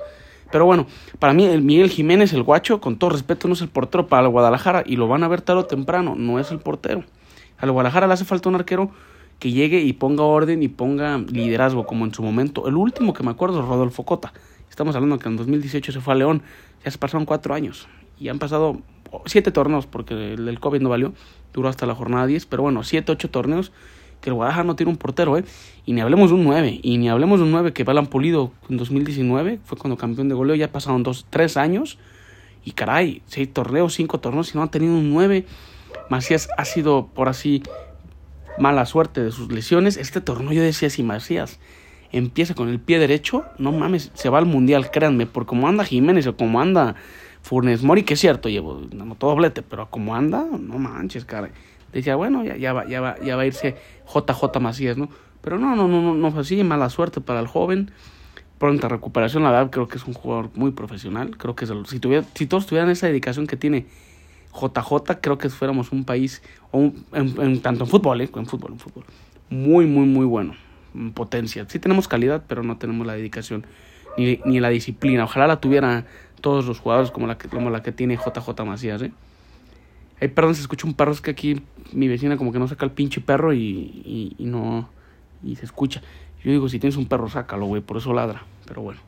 Pero 0.51 0.65
bueno, 0.65 0.85
para 1.17 1.33
mí 1.33 1.45
el 1.45 1.61
Miguel 1.61 1.89
Jiménez, 1.89 2.33
el 2.33 2.43
guacho, 2.43 2.81
con 2.81 2.97
todo 2.97 3.11
respeto, 3.11 3.47
no 3.47 3.53
es 3.53 3.61
el 3.61 3.69
portero 3.69 4.07
para 4.07 4.23
el 4.23 4.29
Guadalajara 4.29 4.83
y 4.85 4.97
lo 4.97 5.07
van 5.07 5.23
a 5.23 5.27
ver 5.27 5.41
tarde 5.41 5.61
o 5.61 5.65
temprano, 5.65 6.15
no 6.15 6.39
es 6.39 6.51
el 6.51 6.59
portero. 6.59 7.03
Al 7.57 7.71
Guadalajara 7.71 8.07
le 8.07 8.13
hace 8.13 8.25
falta 8.25 8.49
un 8.49 8.55
arquero 8.55 8.91
que 9.39 9.51
llegue 9.51 9.81
y 9.81 9.93
ponga 9.93 10.23
orden 10.23 10.61
y 10.61 10.67
ponga 10.67 11.17
liderazgo, 11.17 11.85
como 11.85 12.05
en 12.05 12.13
su 12.13 12.21
momento. 12.21 12.67
El 12.67 12.75
último 12.75 13.13
que 13.13 13.23
me 13.23 13.31
acuerdo 13.31 13.61
es 13.61 13.65
Rodolfo 13.65 14.03
Cota. 14.03 14.33
Estamos 14.69 14.95
hablando 14.95 15.17
que 15.19 15.29
en 15.29 15.37
2018 15.37 15.91
se 15.91 15.99
fue 15.99 16.13
a 16.13 16.17
León, 16.17 16.43
ya 16.83 16.91
se 16.91 16.97
pasaron 16.97 17.25
cuatro 17.25 17.53
años 17.53 17.87
y 18.19 18.29
han 18.29 18.39
pasado 18.39 18.79
siete 19.25 19.51
torneos, 19.51 19.87
porque 19.87 20.33
el, 20.33 20.47
el 20.47 20.59
COVID 20.59 20.81
no 20.81 20.89
valió, 20.89 21.13
duró 21.53 21.69
hasta 21.69 21.85
la 21.85 21.95
jornada 21.95 22.27
10, 22.27 22.45
pero 22.45 22.63
bueno, 22.63 22.83
siete, 22.83 23.11
ocho 23.11 23.29
torneos 23.29 23.71
que 24.21 24.29
el 24.29 24.35
Guadalajara 24.35 24.63
no 24.63 24.75
tiene 24.75 24.91
un 24.91 24.97
portero, 24.97 25.37
¿eh? 25.37 25.43
Y 25.85 25.93
ni 25.93 26.01
hablemos 26.01 26.29
de 26.29 26.35
un 26.35 26.43
9, 26.43 26.79
y 26.81 26.97
ni 26.97 27.09
hablemos 27.09 27.39
de 27.39 27.45
un 27.45 27.51
9 27.51 27.73
que 27.73 27.83
Balan 27.83 28.05
Pulido 28.05 28.51
en 28.69 28.77
2019, 28.77 29.59
fue 29.65 29.77
cuando 29.77 29.97
campeón 29.97 30.29
de 30.29 30.35
goleo, 30.35 30.55
ya 30.55 30.71
pasaron 30.71 31.03
dos, 31.03 31.25
tres 31.29 31.57
años, 31.57 31.97
y 32.63 32.71
caray, 32.71 33.23
seis 33.25 33.51
torneos, 33.51 33.95
cinco 33.95 34.19
torneos, 34.19 34.53
y 34.53 34.57
no 34.57 34.63
han 34.63 34.69
tenido 34.69 34.93
un 34.93 35.11
9. 35.11 35.45
Macías 36.09 36.49
ha 36.57 36.65
sido, 36.65 37.07
por 37.07 37.27
así, 37.27 37.63
mala 38.59 38.85
suerte 38.85 39.23
de 39.23 39.31
sus 39.31 39.51
lesiones. 39.51 39.97
Este 39.97 40.21
torneo 40.21 40.53
yo 40.53 40.61
decía, 40.61 40.89
si 40.89 41.01
Macías 41.01 41.59
empieza 42.11 42.53
con 42.53 42.69
el 42.69 42.79
pie 42.79 42.99
derecho, 42.99 43.45
no 43.57 43.71
mames, 43.71 44.11
se 44.13 44.29
va 44.29 44.37
al 44.37 44.45
mundial, 44.45 44.91
créanme, 44.91 45.25
por 45.25 45.45
como 45.45 45.67
anda 45.67 45.83
Jiménez 45.83 46.27
o 46.27 46.35
como 46.35 46.61
anda 46.61 46.95
Furnes 47.41 47.81
Mori, 47.81 48.03
que 48.03 48.13
es 48.13 48.19
cierto, 48.19 48.49
llevo 48.49 48.81
no, 48.91 49.15
todo 49.15 49.31
doblete, 49.31 49.63
pero 49.63 49.89
como 49.89 50.13
anda, 50.15 50.45
no 50.45 50.77
manches, 50.77 51.25
caray 51.25 51.51
decía, 51.91 52.15
bueno, 52.15 52.43
ya, 52.43 52.57
ya, 52.57 52.73
va, 52.73 52.85
ya, 52.87 53.01
va, 53.01 53.19
ya 53.19 53.35
va 53.35 53.43
a 53.43 53.45
irse 53.45 53.75
JJ 54.05 54.59
Macías, 54.59 54.97
¿no? 54.97 55.09
Pero 55.41 55.57
no, 55.57 55.75
no, 55.75 55.87
no, 55.87 56.01
no, 56.01 56.13
no 56.13 56.31
fue 56.31 56.41
así, 56.41 56.63
mala 56.63 56.89
suerte 56.89 57.21
para 57.21 57.39
el 57.39 57.47
joven. 57.47 57.91
Pronta 58.57 58.87
recuperación, 58.87 59.41
la 59.43 59.51
verdad 59.51 59.71
creo 59.71 59.87
que 59.87 59.97
es 59.97 60.05
un 60.05 60.13
jugador 60.13 60.51
muy 60.53 60.71
profesional. 60.71 61.35
Creo 61.37 61.55
que 61.55 61.65
si, 61.65 61.99
tuviera, 61.99 62.25
si 62.35 62.45
todos 62.45 62.67
tuvieran 62.67 62.91
esa 62.91 63.07
dedicación 63.07 63.47
que 63.47 63.57
tiene 63.57 63.87
JJ, 64.53 65.19
creo 65.19 65.37
que 65.37 65.49
fuéramos 65.49 65.91
un 65.91 66.05
país, 66.05 66.43
o 66.71 66.91
en, 67.13 67.61
tanto 67.61 67.85
en 67.85 67.89
fútbol, 67.89 68.21
¿eh? 68.21 68.29
en 68.35 68.45
fútbol, 68.45 68.73
en 68.73 68.79
fútbol, 68.79 69.03
muy, 69.49 69.87
muy, 69.87 70.05
muy 70.05 70.25
bueno. 70.25 70.53
En 70.93 71.11
potencia. 71.11 71.65
Sí 71.69 71.79
tenemos 71.79 72.07
calidad, 72.07 72.43
pero 72.47 72.61
no 72.63 72.77
tenemos 72.77 73.07
la 73.07 73.13
dedicación 73.13 73.65
ni, 74.17 74.39
ni 74.45 74.59
la 74.59 74.69
disciplina. 74.69 75.23
Ojalá 75.23 75.47
la 75.47 75.59
tuviera 75.59 76.05
todos 76.41 76.65
los 76.65 76.79
jugadores 76.79 77.09
como 77.11 77.27
la 77.27 77.37
que, 77.37 77.47
como 77.47 77.69
la 77.69 77.81
que 77.81 77.91
tiene 77.91 78.17
JJ 78.17 78.63
Macías, 78.65 79.01
¿eh? 79.01 79.11
Ay, 80.19 80.27
perdón, 80.27 80.53
se 80.53 80.61
escucha 80.61 80.85
un 80.85 80.93
perro, 80.93 81.15
que 81.15 81.31
aquí 81.31 81.63
mi 81.93 82.07
vecina 82.07 82.37
como 82.37 82.51
que 82.51 82.59
no 82.59 82.67
saca 82.67 82.85
el 82.85 82.91
pinche 82.91 83.21
perro 83.21 83.53
y, 83.53 84.35
y, 84.37 84.45
no... 84.45 84.89
Y 85.43 85.55
se 85.55 85.65
escucha. 85.65 86.01
Yo 86.43 86.51
digo, 86.51 86.69
si 86.69 86.79
tienes 86.79 86.97
un 86.97 87.07
perro, 87.07 87.29
sácalo, 87.29 87.65
güey, 87.65 87.81
por 87.81 87.97
eso 87.97 88.13
ladra. 88.13 88.43
Pero 88.67 88.81
bueno. 88.81 88.99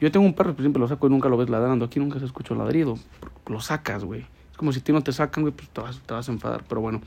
Yo 0.00 0.10
tengo 0.10 0.26
un 0.26 0.34
perro, 0.34 0.52
pero 0.52 0.64
siempre 0.64 0.80
lo 0.80 0.88
saco 0.88 1.06
y 1.06 1.10
nunca 1.10 1.28
lo 1.28 1.36
ves 1.36 1.48
ladrando. 1.48 1.84
Aquí 1.84 2.00
nunca 2.00 2.18
se 2.18 2.24
escucha 2.24 2.54
ladrido. 2.54 2.98
Lo 3.46 3.60
sacas, 3.60 4.04
güey. 4.04 4.26
Es 4.50 4.56
como 4.56 4.72
si 4.72 4.80
a 4.80 4.84
ti 4.84 4.92
no 4.92 5.02
te 5.02 5.12
sacan, 5.12 5.42
güey, 5.42 5.54
pues 5.54 5.68
te 5.68 5.80
vas, 5.80 6.00
te 6.00 6.14
vas 6.14 6.28
a 6.28 6.32
enfadar. 6.32 6.64
Pero 6.68 6.80
bueno. 6.80 7.00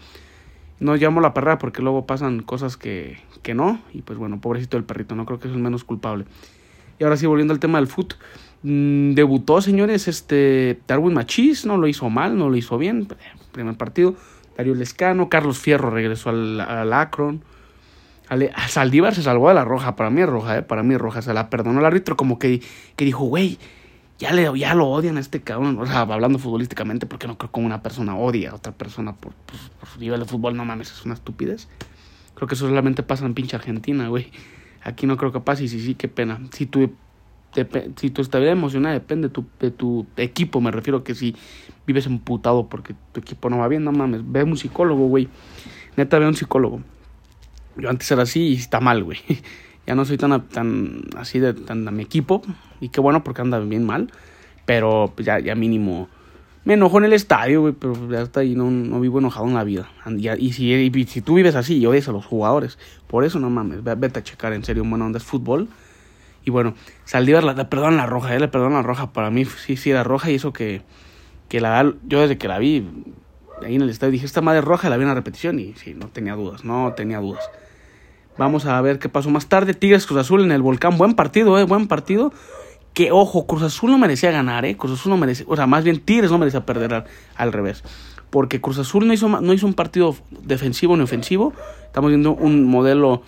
No 0.80 0.96
llamo 0.96 1.22
la 1.22 1.34
perra 1.34 1.58
porque 1.58 1.82
luego 1.82 2.06
pasan 2.06 2.42
cosas 2.42 2.78
que, 2.78 3.18
que 3.42 3.54
no. 3.54 3.82
Y 3.94 4.04
pues 4.04 4.20
bueno, 4.20 4.40
pobrecito 4.40 4.78
el 4.78 4.84
perrito, 4.84 5.16
no 5.16 5.26
creo 5.26 5.40
que 5.40 5.48
es 5.48 5.54
el 5.54 5.60
menos 5.60 5.84
culpable. 5.84 6.26
Y 7.00 7.04
ahora 7.04 7.18
sí, 7.18 7.26
volviendo 7.26 7.54
al 7.54 7.60
tema 7.60 7.80
del 7.80 7.88
foot. 7.88 8.14
Mm, 8.64 9.14
debutó, 9.14 9.62
señores, 9.62 10.08
este 10.08 10.80
Darwin 10.88 11.14
Machis, 11.14 11.66
no 11.66 11.78
lo 11.78 11.88
hizo 11.88 12.10
mal, 12.10 12.38
no 12.38 12.50
lo 12.50 12.56
hizo 12.56 12.78
bien. 12.78 13.08
Primer 13.52 13.76
partido. 13.76 14.16
Darío 14.58 14.74
Lescano, 14.74 15.30
Carlos 15.30 15.60
Fierro 15.60 15.92
regresó 15.92 16.32
al, 16.32 16.60
al 16.60 16.92
Akron. 16.92 17.44
Saldívar 18.68 19.16
se 19.16 19.22
salvó 19.22 19.48
de 19.50 19.54
la 19.54 19.64
roja, 19.64 19.96
para 19.96 20.10
mí 20.10 20.22
es 20.22 20.28
roja, 20.28 20.58
¿eh? 20.58 20.62
para 20.64 20.84
mí 20.84 20.96
es 20.96 21.00
roja, 21.00 21.22
se 21.22 21.34
la 21.34 21.50
perdonó 21.50 21.80
el 21.80 21.86
árbitro 21.86 22.18
como 22.18 22.40
que, 22.40 22.62
que 22.96 23.06
dijo, 23.06 23.24
güey, 23.24 23.58
ya, 24.20 24.34
le, 24.34 24.52
ya 24.58 24.74
lo 24.74 24.88
odian 24.88 25.16
a 25.18 25.20
este 25.20 25.42
cabrón, 25.42 25.78
o 25.80 25.86
sea, 25.86 26.02
hablando 26.02 26.40
futbolísticamente, 26.40 27.06
porque 27.06 27.28
no 27.28 27.38
creo 27.38 27.52
que 27.52 27.60
una 27.60 27.82
persona 27.84 28.18
odia 28.18 28.52
a 28.52 28.56
otra 28.56 28.74
persona 28.74 29.16
por, 29.16 29.34
por, 29.34 29.88
su 29.88 30.00
nivel 30.00 30.20
de 30.20 30.26
fútbol, 30.26 30.58
no 30.58 30.66
mames, 30.66 30.92
es 30.92 31.06
una 31.06 31.14
estupidez. 31.14 31.70
Creo 32.34 32.48
que 32.48 32.56
eso 32.56 32.68
solamente 32.68 33.04
pasa 33.04 33.26
en 33.26 33.34
pinche 33.34 33.56
Argentina, 33.56 34.10
güey. 34.10 34.32
Aquí 34.84 35.06
no 35.06 35.18
creo 35.18 35.32
que 35.32 35.40
pase 35.40 35.66
y 35.66 35.68
sí, 35.68 35.80
sí, 35.80 35.96
qué 35.96 36.08
pena. 36.08 36.40
Si 36.52 36.66
tu, 36.66 36.94
si 37.96 38.10
tu 38.10 38.22
estabilidad 38.22 38.54
emocional 38.54 38.94
depende 38.94 39.30
de 39.30 39.34
tu, 39.34 39.46
de 39.60 39.72
tu 39.72 40.06
equipo, 40.18 40.60
me 40.62 40.72
refiero 40.72 41.04
que 41.04 41.16
si 41.16 41.36
vives 41.86 42.06
emputado 42.06 42.68
porque 42.68 42.94
tu 43.14 43.22
equipo 43.22 43.50
no 43.50 43.60
va 43.60 43.68
bien, 43.68 43.84
no 43.84 43.92
mames, 43.92 44.22
ve 44.30 44.42
a 44.42 44.44
un 44.44 44.58
psicólogo, 44.58 45.08
güey. 45.08 45.30
Neta, 45.96 46.20
ve 46.20 46.26
a 46.26 46.28
un 46.28 46.36
psicólogo. 46.36 46.82
Yo 47.78 47.90
antes 47.90 48.12
era 48.12 48.24
así 48.24 48.50
y 48.50 48.56
está 48.56 48.80
mal, 48.80 49.04
güey. 49.04 49.20
ya 49.88 49.96
no 49.96 50.06
soy 50.06 50.18
tan, 50.18 50.48
tan 50.50 51.04
así 51.16 51.40
de 51.40 51.54
tan 51.54 51.88
a 51.88 51.92
mi 51.92 52.04
equipo. 52.04 52.42
Y 52.82 52.90
qué 52.90 53.02
bueno 53.02 53.24
porque 53.24 53.42
anda 53.42 53.60
bien 53.60 53.86
mal. 53.86 54.12
Pero 54.66 55.14
pues, 55.16 55.26
ya, 55.26 55.40
ya 55.40 55.56
mínimo. 55.56 56.10
Me 56.66 56.74
enojo 56.74 56.98
en 56.98 57.06
el 57.06 57.14
estadio, 57.14 57.62
güey, 57.62 57.74
pero 57.74 58.12
ya 58.12 58.22
está 58.22 58.42
ahí, 58.42 58.54
no, 58.54 58.70
no 58.70 59.00
vivo 59.00 59.20
enojado 59.20 59.48
en 59.48 59.54
la 59.54 59.64
vida. 59.64 59.90
Y, 60.38 60.52
si, 60.52 60.74
y 60.74 61.04
si 61.06 61.22
tú 61.22 61.36
vives 61.36 61.56
así 61.56 61.78
y 61.78 61.86
odias 61.86 62.10
a 62.10 62.12
los 62.12 62.26
jugadores, 62.26 62.78
por 63.08 63.24
eso 63.24 63.40
no 63.40 63.50
mames, 63.50 63.86
vete 63.86 64.20
a 64.20 64.24
checar 64.24 64.52
en 64.52 64.66
serio, 64.66 64.84
bueno, 64.84 65.06
onda 65.06 65.18
es 65.18 65.24
fútbol. 65.24 65.70
Y 66.48 66.50
bueno, 66.50 66.76
Saldívar 67.04 67.44
le 67.44 67.66
perdón 67.66 67.98
la 67.98 68.06
roja, 68.06 68.34
eh, 68.34 68.48
perdón 68.48 68.72
la 68.72 68.82
roja, 68.82 69.12
para 69.12 69.30
mí 69.30 69.44
sí, 69.44 69.76
sí 69.76 69.92
era 69.92 70.06
roja 70.06 70.32
y 70.32 70.36
eso 70.36 70.54
que, 70.54 70.82
que 71.50 71.60
la 71.60 71.94
yo 72.08 72.22
desde 72.22 72.38
que 72.38 72.48
la 72.48 72.58
vi 72.58 72.88
ahí 73.62 73.76
en 73.76 73.82
el 73.82 73.90
estadio 73.90 74.14
dije, 74.14 74.26
esta 74.26 74.40
madre 74.40 74.62
roja 74.62 74.90
la 74.90 74.96
vi 74.96 75.02
en 75.02 75.10
la 75.10 75.14
repetición 75.14 75.60
y 75.60 75.74
sí, 75.74 75.94
no 75.94 76.08
tenía 76.08 76.36
dudas, 76.36 76.64
no 76.64 76.94
tenía 76.96 77.20
dudas. 77.20 77.50
Vamos 78.38 78.66
a 78.66 78.80
ver 78.80 78.98
qué 78.98 79.10
pasó 79.10 79.30
más 79.30 79.48
tarde. 79.48 79.74
Tigres 79.74 80.06
Cruz 80.06 80.22
Azul 80.22 80.42
en 80.42 80.54
el 80.54 80.62
Volcán. 80.62 80.98
Buen 80.98 81.16
partido, 81.16 81.60
eh, 81.60 81.66
buen 81.66 81.90
partido. 81.90 82.32
Que 82.94 83.12
ojo, 83.12 83.46
Cruz 83.46 83.64
Azul 83.64 83.92
no 83.92 83.98
merecía 83.98 84.32
ganar, 84.32 84.64
eh. 84.64 84.78
Cruz 84.78 84.94
Azul 84.94 85.10
no 85.10 85.18
merecía, 85.18 85.46
o 85.50 85.56
sea, 85.58 85.68
más 85.68 85.84
bien 85.84 86.00
Tigres 86.00 86.32
no 86.32 86.38
merecía 86.38 86.66
perder 86.66 87.04
al, 87.36 87.52
revés. 87.52 87.84
Porque 88.30 88.62
Cruz 88.62 88.78
Azul 88.78 89.06
no 89.06 89.12
hizo, 89.12 89.28
no 89.28 89.52
hizo 89.52 89.68
un 89.68 89.74
partido 89.74 90.16
defensivo 90.44 90.96
ni 90.96 91.04
ofensivo. 91.04 91.52
Estamos 91.88 92.10
viendo 92.10 92.32
un 92.32 92.64
modelo, 92.64 93.24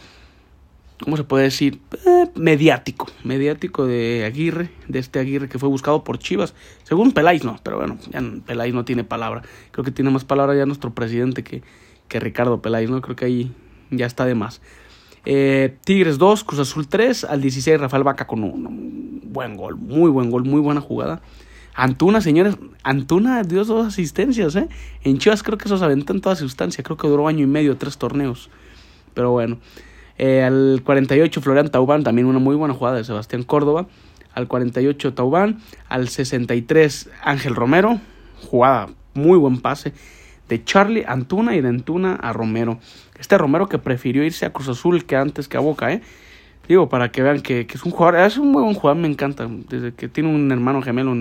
¿cómo 1.04 1.18
se 1.18 1.24
puede 1.24 1.46
decir? 1.46 1.80
Eh, 2.06 2.28
mediático. 2.36 3.08
Mediático 3.24 3.86
de 3.86 4.24
Aguirre, 4.26 4.70
de 4.88 5.00
este 5.00 5.20
Aguirre 5.20 5.50
que 5.50 5.60
fue 5.60 5.70
buscado 5.70 6.04
por 6.04 6.20
Chivas. 6.20 6.54
Según 6.84 7.12
Peláis, 7.12 7.44
no, 7.44 7.60
pero 7.64 7.78
bueno, 7.78 7.98
ya 8.12 8.22
Peláis 8.46 8.74
no 8.74 8.86
tiene 8.86 9.04
palabra. 9.04 9.44
Creo 9.72 9.84
que 9.84 9.92
tiene 9.92 10.12
más 10.12 10.26
palabra 10.26 10.56
ya 10.56 10.66
nuestro 10.66 10.94
presidente 10.94 11.44
que, 11.44 11.64
que 12.08 12.20
Ricardo 12.20 12.62
Peláis, 12.62 12.90
¿no? 12.90 13.02
Creo 13.02 13.16
que 13.16 13.26
ahí 13.26 13.52
ya 13.92 14.06
está 14.06 14.26
de 14.26 14.36
más. 14.36 14.62
Eh, 15.26 15.78
Tigres 15.84 16.18
2, 16.18 16.44
Cruz 16.44 16.60
Azul 16.60 16.88
3, 16.88 17.26
al 17.26 17.42
16 17.42 17.80
Rafael 17.80 18.04
Vaca 18.04 18.26
con 18.26 18.44
un, 18.44 19.22
buen 19.26 19.56
gol, 19.58 19.76
muy 19.76 20.10
buen 20.10 20.30
gol, 20.30 20.44
muy 20.46 20.62
buena 20.62 20.82
jugada. 20.82 21.22
Antuna, 21.76 22.20
señores, 22.20 22.58
Antuna 22.84 23.44
dio 23.44 23.64
dos 23.64 23.88
asistencias, 23.88 24.56
¿eh? 24.56 24.68
En 25.04 25.18
Chivas 25.18 25.44
creo 25.44 25.58
que 25.58 25.66
esos 25.66 25.82
aventan 25.82 26.20
toda 26.20 26.36
sustancia, 26.36 26.84
creo 26.84 26.98
que 26.98 27.08
duró 27.08 27.28
año 27.28 27.44
y 27.44 27.48
medio, 27.48 27.78
tres 27.78 27.98
torneos. 27.98 28.50
Pero 29.14 29.32
bueno, 29.32 29.60
eh, 30.20 30.44
al 30.44 30.82
48 30.84 31.42
Florian 31.42 31.70
Taubán, 31.70 32.04
también 32.04 32.28
una 32.28 32.40
muy 32.40 32.56
buena 32.56 32.74
jugada 32.74 32.98
de 32.98 33.04
Sebastián 33.04 33.44
Córdoba. 33.44 33.88
Al 34.34 34.48
48 34.48 35.14
Taubán, 35.16 35.60
al 35.88 36.08
63 36.08 37.10
Ángel 37.24 37.56
Romero, 37.56 38.00
jugada, 38.48 38.90
muy 39.16 39.38
buen 39.40 39.60
pase 39.60 39.94
de 40.50 40.64
Charlie 40.64 41.06
Antuna 41.08 41.56
y 41.56 41.62
de 41.62 41.70
Antuna 41.70 42.16
a 42.16 42.34
Romero. 42.34 42.80
Este 43.18 43.38
Romero 43.38 43.70
que 43.70 43.78
prefirió 43.78 44.24
irse 44.24 44.46
a 44.46 44.52
Cruz 44.52 44.68
Azul 44.68 45.06
que 45.06 45.16
antes 45.16 45.48
que 45.48 45.58
a 45.58 45.62
Boca, 45.62 45.94
¿eh? 45.94 46.02
Digo, 46.68 46.90
para 46.90 47.12
que 47.12 47.24
vean 47.24 47.42
que, 47.42 47.66
es 47.72 47.84
un 47.84 47.92
jugador, 47.92 48.20
es 48.20 48.38
un 48.38 48.52
muy 48.52 48.62
buen 48.62 48.76
jugador, 48.76 49.02
me 49.02 49.08
encanta. 49.08 49.48
Desde 49.70 49.94
que 49.94 50.08
tiene 50.08 50.30
un 50.30 50.52
hermano 50.52 50.82
gemelo, 50.82 51.16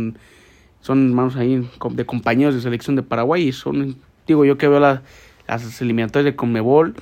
son 0.81 1.09
hermanos 1.09 1.37
ahí 1.37 1.67
de 1.91 2.05
compañeros 2.05 2.55
de 2.55 2.61
selección 2.61 2.97
de 2.97 3.03
Paraguay 3.03 3.49
y 3.49 3.53
son, 3.53 3.97
digo, 4.27 4.45
yo 4.45 4.59
que 4.59 4.69
veo 4.69 4.81
las 4.81 5.81
eliminatorias 5.81 6.33
de 6.33 6.37
Conmebol, 6.37 6.95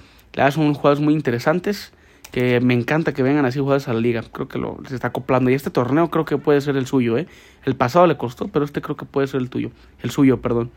son 0.51 0.75
jugadores 0.75 1.03
muy 1.03 1.15
interesantes 1.15 1.93
que 2.31 2.61
me 2.61 2.75
encanta 2.75 3.15
que 3.15 3.23
vengan 3.23 3.45
así 3.45 3.59
jugadores 3.59 3.89
a 3.89 3.95
la 3.95 4.01
liga. 4.01 4.23
Creo 4.23 4.49
que 4.49 4.59
lo, 4.59 4.79
se 4.89 4.95
está 4.95 5.09
acoplando. 5.09 5.51
Y 5.51 5.55
este 5.55 5.71
torneo 5.71 6.11
creo 6.11 6.25
que 6.25 6.39
puede 6.39 6.61
ser 6.61 6.77
el 6.77 6.87
suyo, 6.87 7.17
¿eh? 7.17 7.27
El 7.65 7.77
pasado 7.77 8.07
le 8.07 8.17
costó, 8.17 8.49
pero 8.49 8.65
este 8.65 8.83
creo 8.83 8.97
que 8.97 9.05
puede 9.05 9.27
ser 9.27 9.41
el 9.41 9.51
tuyo. 9.51 9.71
El 10.01 10.11
suyo, 10.11 10.41
perdón. 10.41 10.71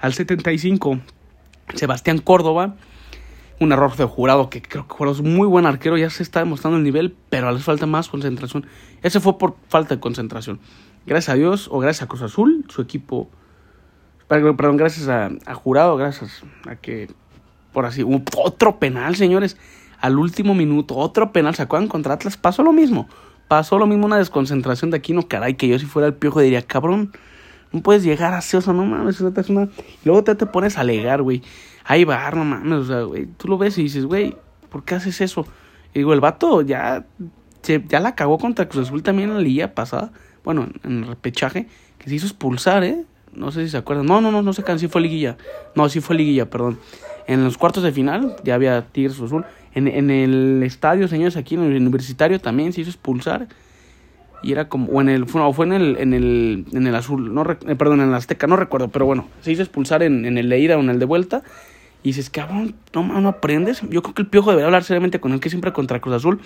Al 0.00 0.12
75, 0.12 0.98
Sebastián 1.74 2.18
Córdoba. 2.18 2.76
Un 3.60 3.72
error 3.72 3.96
de 3.96 4.04
jurado 4.04 4.50
que 4.50 4.62
creo 4.62 4.86
que 4.86 5.10
es 5.10 5.20
muy 5.20 5.48
buen 5.48 5.66
arquero, 5.66 5.96
ya 5.98 6.10
se 6.10 6.22
está 6.22 6.38
demostrando 6.38 6.78
el 6.78 6.84
nivel, 6.84 7.16
pero 7.28 7.50
les 7.50 7.64
falta 7.64 7.86
más 7.86 8.08
concentración. 8.08 8.66
Ese 9.02 9.18
fue 9.18 9.36
por 9.36 9.56
falta 9.68 9.96
de 9.96 10.00
concentración. 10.00 10.60
Gracias 11.06 11.34
a 11.34 11.36
Dios, 11.36 11.68
o 11.72 11.80
gracias 11.80 12.04
a 12.04 12.06
Cruz 12.06 12.22
Azul, 12.22 12.66
su 12.68 12.82
equipo. 12.82 13.28
Perdón, 14.28 14.76
gracias 14.76 15.08
a, 15.08 15.54
Jurado, 15.54 15.96
gracias 15.96 16.42
a 16.66 16.76
que. 16.76 17.08
Por 17.78 17.86
así, 17.86 18.04
otro 18.36 18.80
penal, 18.80 19.14
señores. 19.14 19.56
Al 20.00 20.18
último 20.18 20.52
minuto, 20.52 20.96
otro 20.96 21.30
penal. 21.30 21.54
¿Se 21.54 21.62
acuerdan 21.62 21.88
contra 21.88 22.14
Atlas? 22.14 22.36
Pasó 22.36 22.64
lo 22.64 22.72
mismo. 22.72 23.08
Pasó 23.46 23.78
lo 23.78 23.86
mismo 23.86 24.04
una 24.04 24.18
desconcentración 24.18 24.90
de 24.90 24.96
Aquino. 24.96 25.28
Caray, 25.28 25.54
que 25.54 25.68
yo 25.68 25.78
si 25.78 25.86
fuera 25.86 26.08
el 26.08 26.14
piojo 26.14 26.40
diría, 26.40 26.62
cabrón, 26.62 27.12
no 27.70 27.80
puedes 27.80 28.02
llegar 28.02 28.34
así, 28.34 28.56
o 28.56 28.60
sea, 28.60 28.72
no 28.72 28.84
mames, 28.84 29.20
luego 30.04 30.24
te, 30.24 30.34
te 30.34 30.46
pones 30.46 30.76
a 30.76 30.80
alegar, 30.80 31.22
güey. 31.22 31.40
Ahí 31.84 32.02
va, 32.02 32.28
no 32.32 32.44
mames, 32.44 32.80
o 32.80 32.84
sea, 32.84 33.02
güey. 33.02 33.26
Tú 33.26 33.46
lo 33.46 33.58
ves 33.58 33.78
y 33.78 33.84
dices, 33.84 34.06
güey, 34.06 34.36
¿por 34.70 34.82
qué 34.82 34.96
haces 34.96 35.20
eso? 35.20 35.46
Y 35.94 36.00
digo, 36.00 36.12
el 36.14 36.20
vato 36.20 36.62
ya, 36.62 37.06
ya 37.62 38.00
la 38.00 38.16
cagó 38.16 38.38
contra 38.38 38.68
Cruz 38.68 38.88
Azul 38.88 39.04
también 39.04 39.28
en 39.28 39.36
la 39.36 39.40
liga 39.40 39.68
pasada. 39.68 40.10
Bueno, 40.42 40.66
en 40.82 41.04
el 41.04 41.06
repechaje, 41.06 41.68
que 41.98 42.08
se 42.08 42.16
hizo 42.16 42.26
expulsar, 42.26 42.82
¿eh? 42.82 43.04
No 43.32 43.52
sé 43.52 43.64
si 43.64 43.70
se 43.70 43.76
acuerdan. 43.76 44.06
No, 44.06 44.20
no, 44.20 44.32
no, 44.32 44.42
no 44.42 44.52
sé 44.52 44.64
qué, 44.64 44.76
sí 44.80 44.88
fue 44.88 45.00
liguilla. 45.00 45.36
No, 45.76 45.88
sí 45.88 46.00
fue 46.00 46.16
liguilla, 46.16 46.50
perdón. 46.50 46.80
En 47.28 47.44
los 47.44 47.56
cuartos 47.56 47.84
de 47.84 47.92
final 47.92 48.34
ya 48.42 48.56
había 48.56 48.82
Tigres 48.86 49.20
Azul. 49.20 49.44
En, 49.74 49.86
en 49.86 50.10
el 50.10 50.62
estadio, 50.64 51.06
señores, 51.06 51.36
aquí 51.36 51.54
en 51.54 51.62
el 51.62 51.76
universitario 51.76 52.40
también 52.40 52.72
se 52.72 52.80
hizo 52.80 52.90
expulsar 52.90 53.48
y 54.42 54.52
era 54.52 54.68
como 54.68 54.86
o 54.92 55.00
en 55.00 55.08
el 55.08 55.24
o 55.32 55.52
fue 55.52 55.66
en 55.66 55.72
el 55.72 55.96
en 55.98 56.14
el 56.14 56.64
en 56.72 56.86
el 56.86 56.94
azul 56.94 57.34
no 57.34 57.42
eh, 57.42 57.76
perdón 57.76 58.00
en 58.00 58.08
el 58.08 58.14
azteca 58.14 58.46
no 58.46 58.56
recuerdo 58.56 58.88
pero 58.88 59.06
bueno 59.06 59.26
se 59.40 59.52
hizo 59.52 59.62
expulsar 59.62 60.02
en, 60.02 60.24
en 60.24 60.38
el 60.38 60.48
de 60.48 60.60
ida 60.60 60.76
o 60.76 60.80
en 60.80 60.90
el 60.90 60.98
de 60.98 61.04
vuelta 61.04 61.42
y 62.02 62.10
dices 62.10 62.30
cabrón 62.30 62.74
no 62.94 63.02
no 63.20 63.28
aprendes 63.28 63.82
yo 63.90 64.02
creo 64.02 64.14
que 64.14 64.22
el 64.22 64.28
piojo 64.28 64.50
debería 64.50 64.66
hablar 64.66 64.84
seriamente 64.84 65.20
con 65.20 65.32
él 65.32 65.40
que 65.40 65.50
siempre 65.50 65.72
contra 65.72 66.00
Cruz 66.00 66.14
Azul 66.14 66.40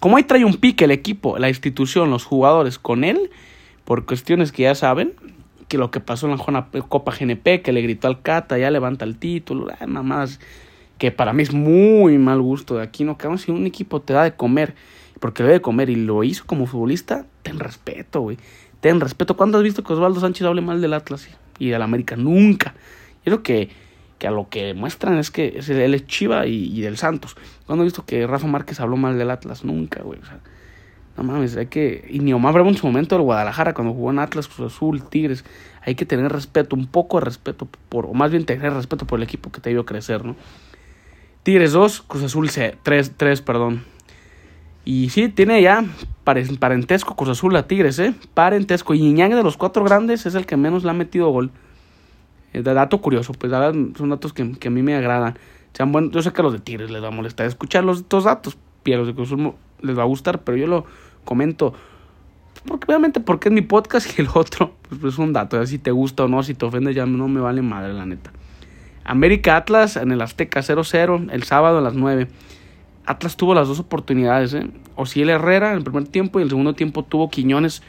como 0.00 0.16
ahí 0.16 0.24
trae 0.24 0.44
un 0.44 0.54
pique 0.54 0.84
el 0.84 0.90
equipo 0.90 1.38
la 1.38 1.48
institución 1.48 2.10
los 2.10 2.24
jugadores 2.24 2.78
con 2.78 3.04
él 3.04 3.30
por 3.84 4.04
cuestiones 4.04 4.50
que 4.50 4.64
ya 4.64 4.74
saben 4.74 5.14
que 5.68 5.78
lo 5.78 5.90
que 5.90 6.00
pasó 6.00 6.26
en 6.26 6.36
la 6.36 6.68
Copa 6.88 7.12
GNP 7.18 7.62
que 7.62 7.72
le 7.72 7.82
gritó 7.82 8.08
al 8.08 8.22
Cata 8.22 8.58
ya 8.58 8.70
levanta 8.70 9.04
el 9.04 9.18
título 9.18 9.68
ah, 9.78 9.86
mamadas 9.86 10.40
que 10.98 11.10
para 11.12 11.32
mí 11.32 11.42
es 11.42 11.52
muy 11.52 12.18
mal 12.18 12.40
gusto 12.40 12.76
de 12.76 12.82
aquí 12.82 13.04
no 13.04 13.16
cabrón 13.16 13.38
si 13.38 13.50
un 13.50 13.66
equipo 13.66 14.00
te 14.00 14.14
da 14.14 14.24
de 14.24 14.34
comer 14.34 14.74
porque 15.18 15.42
le 15.42 15.48
debe 15.48 15.60
comer 15.60 15.90
y 15.90 15.96
lo 15.96 16.24
hizo 16.24 16.44
como 16.46 16.66
futbolista, 16.66 17.26
ten 17.42 17.58
respeto, 17.58 18.20
güey. 18.20 18.38
Ten 18.80 19.00
respeto. 19.00 19.36
¿Cuándo 19.36 19.58
has 19.58 19.64
visto 19.64 19.82
que 19.82 19.92
Osvaldo 19.92 20.20
Sánchez 20.20 20.46
hable 20.46 20.60
mal 20.60 20.80
del 20.80 20.94
Atlas 20.94 21.28
y 21.58 21.68
del 21.68 21.82
América? 21.82 22.16
Nunca. 22.16 22.74
Yo 23.24 23.24
creo 23.24 23.42
que, 23.42 23.70
que 24.18 24.28
a 24.28 24.30
lo 24.30 24.48
que 24.48 24.74
muestran 24.74 25.18
es 25.18 25.30
que 25.30 25.58
él 25.68 25.94
es 25.94 26.06
Chiva 26.06 26.46
y, 26.46 26.80
del 26.80 26.96
Santos. 26.96 27.36
¿Cuándo 27.66 27.82
has 27.82 27.86
visto 27.86 28.04
que 28.04 28.26
Rafa 28.26 28.46
Márquez 28.46 28.80
habló 28.80 28.96
mal 28.96 29.18
del 29.18 29.30
Atlas? 29.30 29.64
Nunca, 29.64 30.02
güey. 30.02 30.20
O 30.20 30.24
sea, 30.24 30.38
no 31.18 31.24
mames, 31.24 31.56
hay 31.56 31.66
que. 31.66 32.06
Y 32.08 32.20
ni 32.20 32.32
Omar 32.32 32.54
Bravo 32.54 32.68
en 32.68 32.76
su 32.76 32.86
momento 32.86 33.16
del 33.16 33.24
Guadalajara, 33.24 33.74
cuando 33.74 33.92
jugó 33.92 34.10
en 34.10 34.20
Atlas, 34.20 34.46
Cruz 34.46 34.72
Azul, 34.72 35.02
Tigres. 35.02 35.44
Hay 35.82 35.96
que 35.96 36.06
tener 36.06 36.32
respeto, 36.32 36.76
un 36.76 36.86
poco 36.86 37.18
de 37.18 37.24
respeto, 37.24 37.68
por, 37.88 38.06
o 38.06 38.14
más 38.14 38.30
bien 38.30 38.44
tener 38.44 38.72
respeto 38.72 39.06
por 39.06 39.18
el 39.18 39.24
equipo 39.24 39.50
que 39.50 39.60
te 39.60 39.70
dio 39.70 39.84
crecer, 39.84 40.24
¿no? 40.24 40.36
Tigres 41.42 41.72
2, 41.72 42.02
Cruz 42.02 42.22
Azul 42.24 42.50
3, 42.50 43.12
3, 43.16 43.42
perdón. 43.42 43.84
Y 44.84 45.10
sí, 45.10 45.28
tiene 45.28 45.60
ya 45.60 45.84
parentesco 46.24 47.16
Cruz 47.16 47.30
Azul 47.30 47.56
a 47.56 47.66
Tigres, 47.66 47.98
¿eh? 47.98 48.14
Parentesco. 48.34 48.94
Y 48.94 49.04
Iñague 49.04 49.34
de 49.34 49.42
los 49.42 49.56
cuatro 49.56 49.82
grandes 49.84 50.24
es 50.24 50.34
el 50.34 50.46
que 50.46 50.56
menos 50.56 50.84
le 50.84 50.90
ha 50.90 50.94
metido 50.94 51.30
gol. 51.30 51.50
Eh, 52.52 52.62
dato 52.62 53.00
curioso, 53.00 53.32
pues 53.32 53.52
son 53.52 54.08
datos 54.08 54.32
que, 54.32 54.42
a 54.42 54.70
mí 54.70 54.82
me 54.82 54.94
agradan. 54.94 55.36
Sean 55.72 55.90
buenos, 55.90 56.12
yo 56.12 56.22
sé 56.22 56.32
que 56.32 56.40
a 56.40 56.44
los 56.44 56.52
de 56.52 56.60
Tigres 56.60 56.90
les 56.90 57.02
va 57.02 57.08
a 57.08 57.10
molestar 57.10 57.46
escuchar 57.46 57.82
los 57.82 57.98
estos 57.98 58.24
datos. 58.24 58.56
Y 58.84 58.92
los 58.92 59.06
de 59.06 59.14
Cruz 59.14 59.32
Azul 59.32 59.54
les 59.82 59.98
va 59.98 60.02
a 60.02 60.06
gustar, 60.06 60.42
pero 60.42 60.56
yo 60.56 60.66
lo 60.66 60.86
comento. 61.28 61.74
Porque 62.66 62.86
obviamente 62.88 63.20
porque 63.20 63.50
es 63.50 63.54
mi 63.54 63.60
podcast 63.60 64.18
y 64.18 64.22
el 64.22 64.28
otro, 64.34 64.72
pues, 64.88 65.12
es 65.12 65.18
un 65.18 65.34
dato. 65.34 65.64
si 65.66 65.78
te 65.78 65.90
gusta 65.90 66.24
o 66.24 66.28
no, 66.28 66.42
si 66.42 66.54
te 66.54 66.64
ofende, 66.64 66.94
ya 66.94 67.04
no 67.04 67.28
me 67.28 67.40
vale 67.40 67.60
madre, 67.60 67.92
la 67.92 68.06
neta. 68.06 68.32
América 69.04 69.56
Atlas 69.56 69.96
en 69.96 70.10
el 70.10 70.20
Azteca 70.20 70.60
0-0 70.60 71.28
el 71.30 71.42
sábado 71.42 71.78
a 71.78 71.80
las 71.80 71.94
9. 71.94 72.28
Atlas 73.06 73.36
tuvo 73.36 73.54
las 73.54 73.68
dos 73.68 73.78
oportunidades, 73.78 74.54
¿eh? 74.54 74.66
Ociel 74.96 75.30
Herrera 75.30 75.70
en 75.70 75.78
el 75.78 75.84
primer 75.84 76.04
tiempo 76.08 76.40
y 76.40 76.42
el 76.42 76.48
segundo 76.48 76.74
tiempo 76.74 77.04
tuvo 77.04 77.30
Quiñones. 77.30 77.82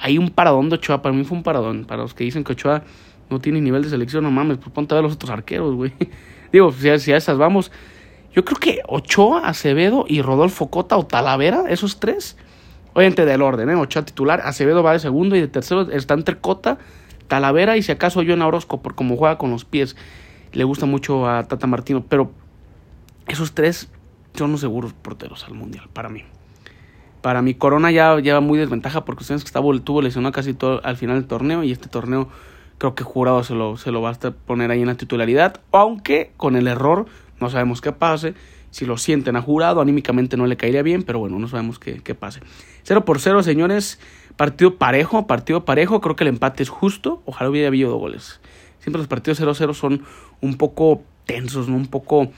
Hay 0.00 0.16
un 0.18 0.30
paradón 0.30 0.68
de 0.70 0.76
Ochoa, 0.76 1.02
para 1.02 1.14
mí 1.14 1.24
fue 1.24 1.36
un 1.36 1.44
paradón. 1.44 1.84
Para 1.84 2.02
los 2.02 2.14
que 2.14 2.24
dicen 2.24 2.42
que 2.42 2.52
Ochoa 2.52 2.82
no 3.28 3.38
tiene 3.38 3.60
nivel 3.60 3.82
de 3.82 3.90
selección, 3.90 4.24
no 4.24 4.30
mames, 4.30 4.58
pues 4.58 4.70
ponte 4.70 4.94
a 4.94 4.96
ver 4.96 5.04
los 5.04 5.14
otros 5.14 5.30
arqueros, 5.30 5.74
güey. 5.74 5.92
Digo, 6.52 6.72
si 6.72 6.88
a 6.88 7.16
esas 7.16 7.38
vamos, 7.38 7.70
yo 8.32 8.44
creo 8.44 8.58
que 8.58 8.80
Ochoa, 8.88 9.46
Acevedo 9.46 10.04
y 10.08 10.22
Rodolfo 10.22 10.70
Cota 10.70 10.96
o 10.96 11.06
Talavera, 11.06 11.64
esos 11.68 12.00
tres, 12.00 12.36
obviamente 12.92 13.24
del 13.24 13.42
orden, 13.42 13.70
¿eh? 13.70 13.74
Ochoa 13.74 14.04
titular, 14.04 14.40
Acevedo 14.44 14.82
va 14.82 14.92
de 14.92 14.98
segundo 14.98 15.36
y 15.36 15.40
de 15.40 15.48
tercero 15.48 15.90
está 15.90 16.14
entre 16.14 16.38
Cota, 16.38 16.78
Talavera 17.28 17.76
y 17.76 17.82
si 17.82 17.92
acaso 17.92 18.22
yo 18.22 18.34
en 18.34 18.42
Orozco, 18.42 18.82
por 18.82 18.94
como 18.94 19.16
juega 19.16 19.38
con 19.38 19.50
los 19.50 19.64
pies, 19.64 19.96
le 20.52 20.64
gusta 20.64 20.86
mucho 20.86 21.28
a 21.28 21.44
Tata 21.44 21.66
Martino, 21.66 22.04
pero 22.08 22.32
esos 23.28 23.52
tres 23.52 23.88
son 24.34 24.52
los 24.52 24.60
seguros 24.60 24.92
porteros 24.92 25.44
al 25.44 25.54
mundial, 25.54 25.88
para 25.92 26.08
mí. 26.08 26.24
Para 27.22 27.42
mi 27.42 27.54
Corona 27.54 27.90
ya 27.90 28.18
lleva 28.18 28.40
muy 28.40 28.58
desventaja 28.58 29.04
porque 29.04 29.22
ustedes 29.22 29.42
que 29.42 29.48
estaba, 29.48 29.66
tuvo 29.84 30.02
lesionado 30.02 30.32
casi 30.32 30.54
todo 30.54 30.80
al 30.84 30.96
final 30.96 31.16
del 31.16 31.26
torneo 31.26 31.62
y 31.62 31.70
este 31.70 31.88
torneo 31.88 32.28
creo 32.78 32.94
que 32.94 33.04
Jurado 33.04 33.44
se 33.44 33.54
lo, 33.54 33.76
se 33.76 33.92
lo 33.92 34.00
va 34.00 34.10
a 34.10 34.30
poner 34.30 34.70
ahí 34.70 34.80
en 34.80 34.86
la 34.86 34.94
titularidad, 34.94 35.60
aunque 35.70 36.32
con 36.38 36.56
el 36.56 36.66
error 36.66 37.06
no 37.38 37.50
sabemos 37.50 37.80
qué 37.82 37.92
pase. 37.92 38.34
Si 38.70 38.86
lo 38.86 38.96
sienten 38.96 39.36
a 39.36 39.42
Jurado, 39.42 39.80
anímicamente 39.80 40.36
no 40.36 40.46
le 40.46 40.56
caería 40.56 40.82
bien, 40.82 41.02
pero 41.02 41.18
bueno, 41.18 41.38
no 41.38 41.48
sabemos 41.48 41.78
qué, 41.78 42.00
qué 42.02 42.14
pase. 42.14 42.40
0 42.84 43.04
por 43.04 43.20
0, 43.20 43.42
señores. 43.42 43.98
Partido 44.36 44.76
parejo, 44.76 45.26
partido 45.26 45.64
parejo. 45.64 46.00
Creo 46.00 46.16
que 46.16 46.24
el 46.24 46.28
empate 46.28 46.62
es 46.62 46.68
justo. 46.68 47.22
Ojalá 47.26 47.50
hubiera 47.50 47.68
habido 47.68 47.96
goles. 47.96 48.40
Siempre 48.78 48.98
los 48.98 49.08
partidos 49.08 49.40
0-0 49.40 49.74
son 49.74 50.02
un 50.40 50.56
poco 50.56 51.02
tensos. 51.26 51.68
Un 51.68 51.86
poco 51.88 52.30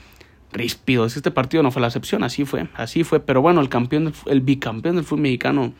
ríspidos. 0.53 1.17
Este 1.17 1.31
partido 1.31 1.63
no 1.63 1.71
fue 1.71 1.81
la 1.81 1.87
excepción, 1.87 2.23
así 2.23 2.45
fue, 2.45 2.67
así 2.75 3.03
fue. 3.03 3.19
Pero 3.19 3.41
bueno, 3.41 3.59
el 3.59 3.69
campeón, 3.69 4.13
el 4.27 4.41
bicampeón 4.41 4.95
del 4.95 5.03
fútbol 5.03 5.21
mexicano 5.21 5.73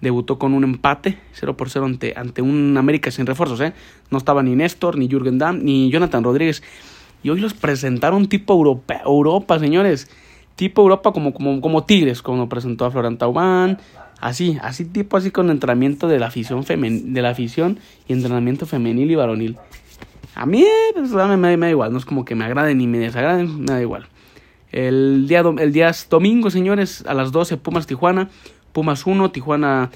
debutó 0.00 0.38
con 0.38 0.54
un 0.54 0.64
empate 0.64 1.18
0 1.32 1.56
por 1.56 1.70
0 1.70 1.86
ante, 1.86 2.14
ante 2.16 2.42
un 2.42 2.76
América 2.76 3.10
sin 3.10 3.26
refuerzos, 3.26 3.60
¿eh? 3.60 3.72
No 4.10 4.18
estaba 4.18 4.42
ni 4.42 4.54
Néstor, 4.54 4.96
ni 4.96 5.08
Jürgen 5.08 5.38
Damm, 5.38 5.62
ni 5.62 5.90
Jonathan 5.90 6.24
Rodríguez. 6.24 6.62
Y 7.22 7.30
hoy 7.30 7.40
los 7.40 7.54
presentaron 7.54 8.28
tipo 8.28 8.54
Europa, 8.54 9.00
Europa 9.04 9.58
señores. 9.58 10.10
Tipo 10.56 10.82
Europa 10.82 11.12
como, 11.12 11.32
como, 11.32 11.60
como 11.60 11.84
Tigres, 11.84 12.22
como 12.22 12.48
presentó 12.48 12.84
a 12.84 12.90
Florent 12.90 13.18
Taubán. 13.18 13.78
Así, 14.20 14.58
así 14.62 14.84
tipo 14.84 15.16
así 15.16 15.30
con 15.30 15.50
entrenamiento 15.50 16.08
de 16.08 16.18
la 16.18 16.26
afición 16.26 16.64
femen, 16.64 17.14
de 17.14 17.22
la 17.22 17.30
afición 17.30 17.78
y 18.08 18.12
entrenamiento 18.12 18.66
femenil 18.66 19.10
y 19.10 19.14
varonil. 19.14 19.56
A 20.34 20.46
mí 20.46 20.64
pues, 20.94 21.10
me, 21.10 21.56
da 21.56 21.70
igual, 21.70 21.92
no 21.92 21.98
es 21.98 22.04
como 22.04 22.24
que 22.24 22.34
me 22.34 22.44
agraden 22.44 22.78
ni 22.78 22.86
me 22.86 22.98
desagraden, 22.98 23.60
me 23.60 23.66
da 23.66 23.80
igual. 23.80 24.06
El 24.70 25.26
día, 25.28 25.40
el 25.40 25.72
día 25.72 25.92
domingo, 26.10 26.50
señores, 26.50 27.04
a 27.06 27.14
las 27.14 27.32
12, 27.32 27.56
Pumas 27.56 27.86
Tijuana. 27.86 28.28
Pumas 28.72 29.06
1, 29.06 29.30
Tijuana 29.30 29.90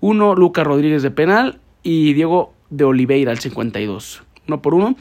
1, 0.00 0.34
Lucas 0.36 0.66
Rodríguez 0.66 1.02
de 1.02 1.10
penal 1.10 1.60
y 1.82 2.12
Diego 2.12 2.54
de 2.70 2.84
Oliveira 2.84 3.30
al 3.32 3.38
52. 3.38 4.22
Uno 4.48 4.62
por 4.62 4.74
uno. 4.74 4.96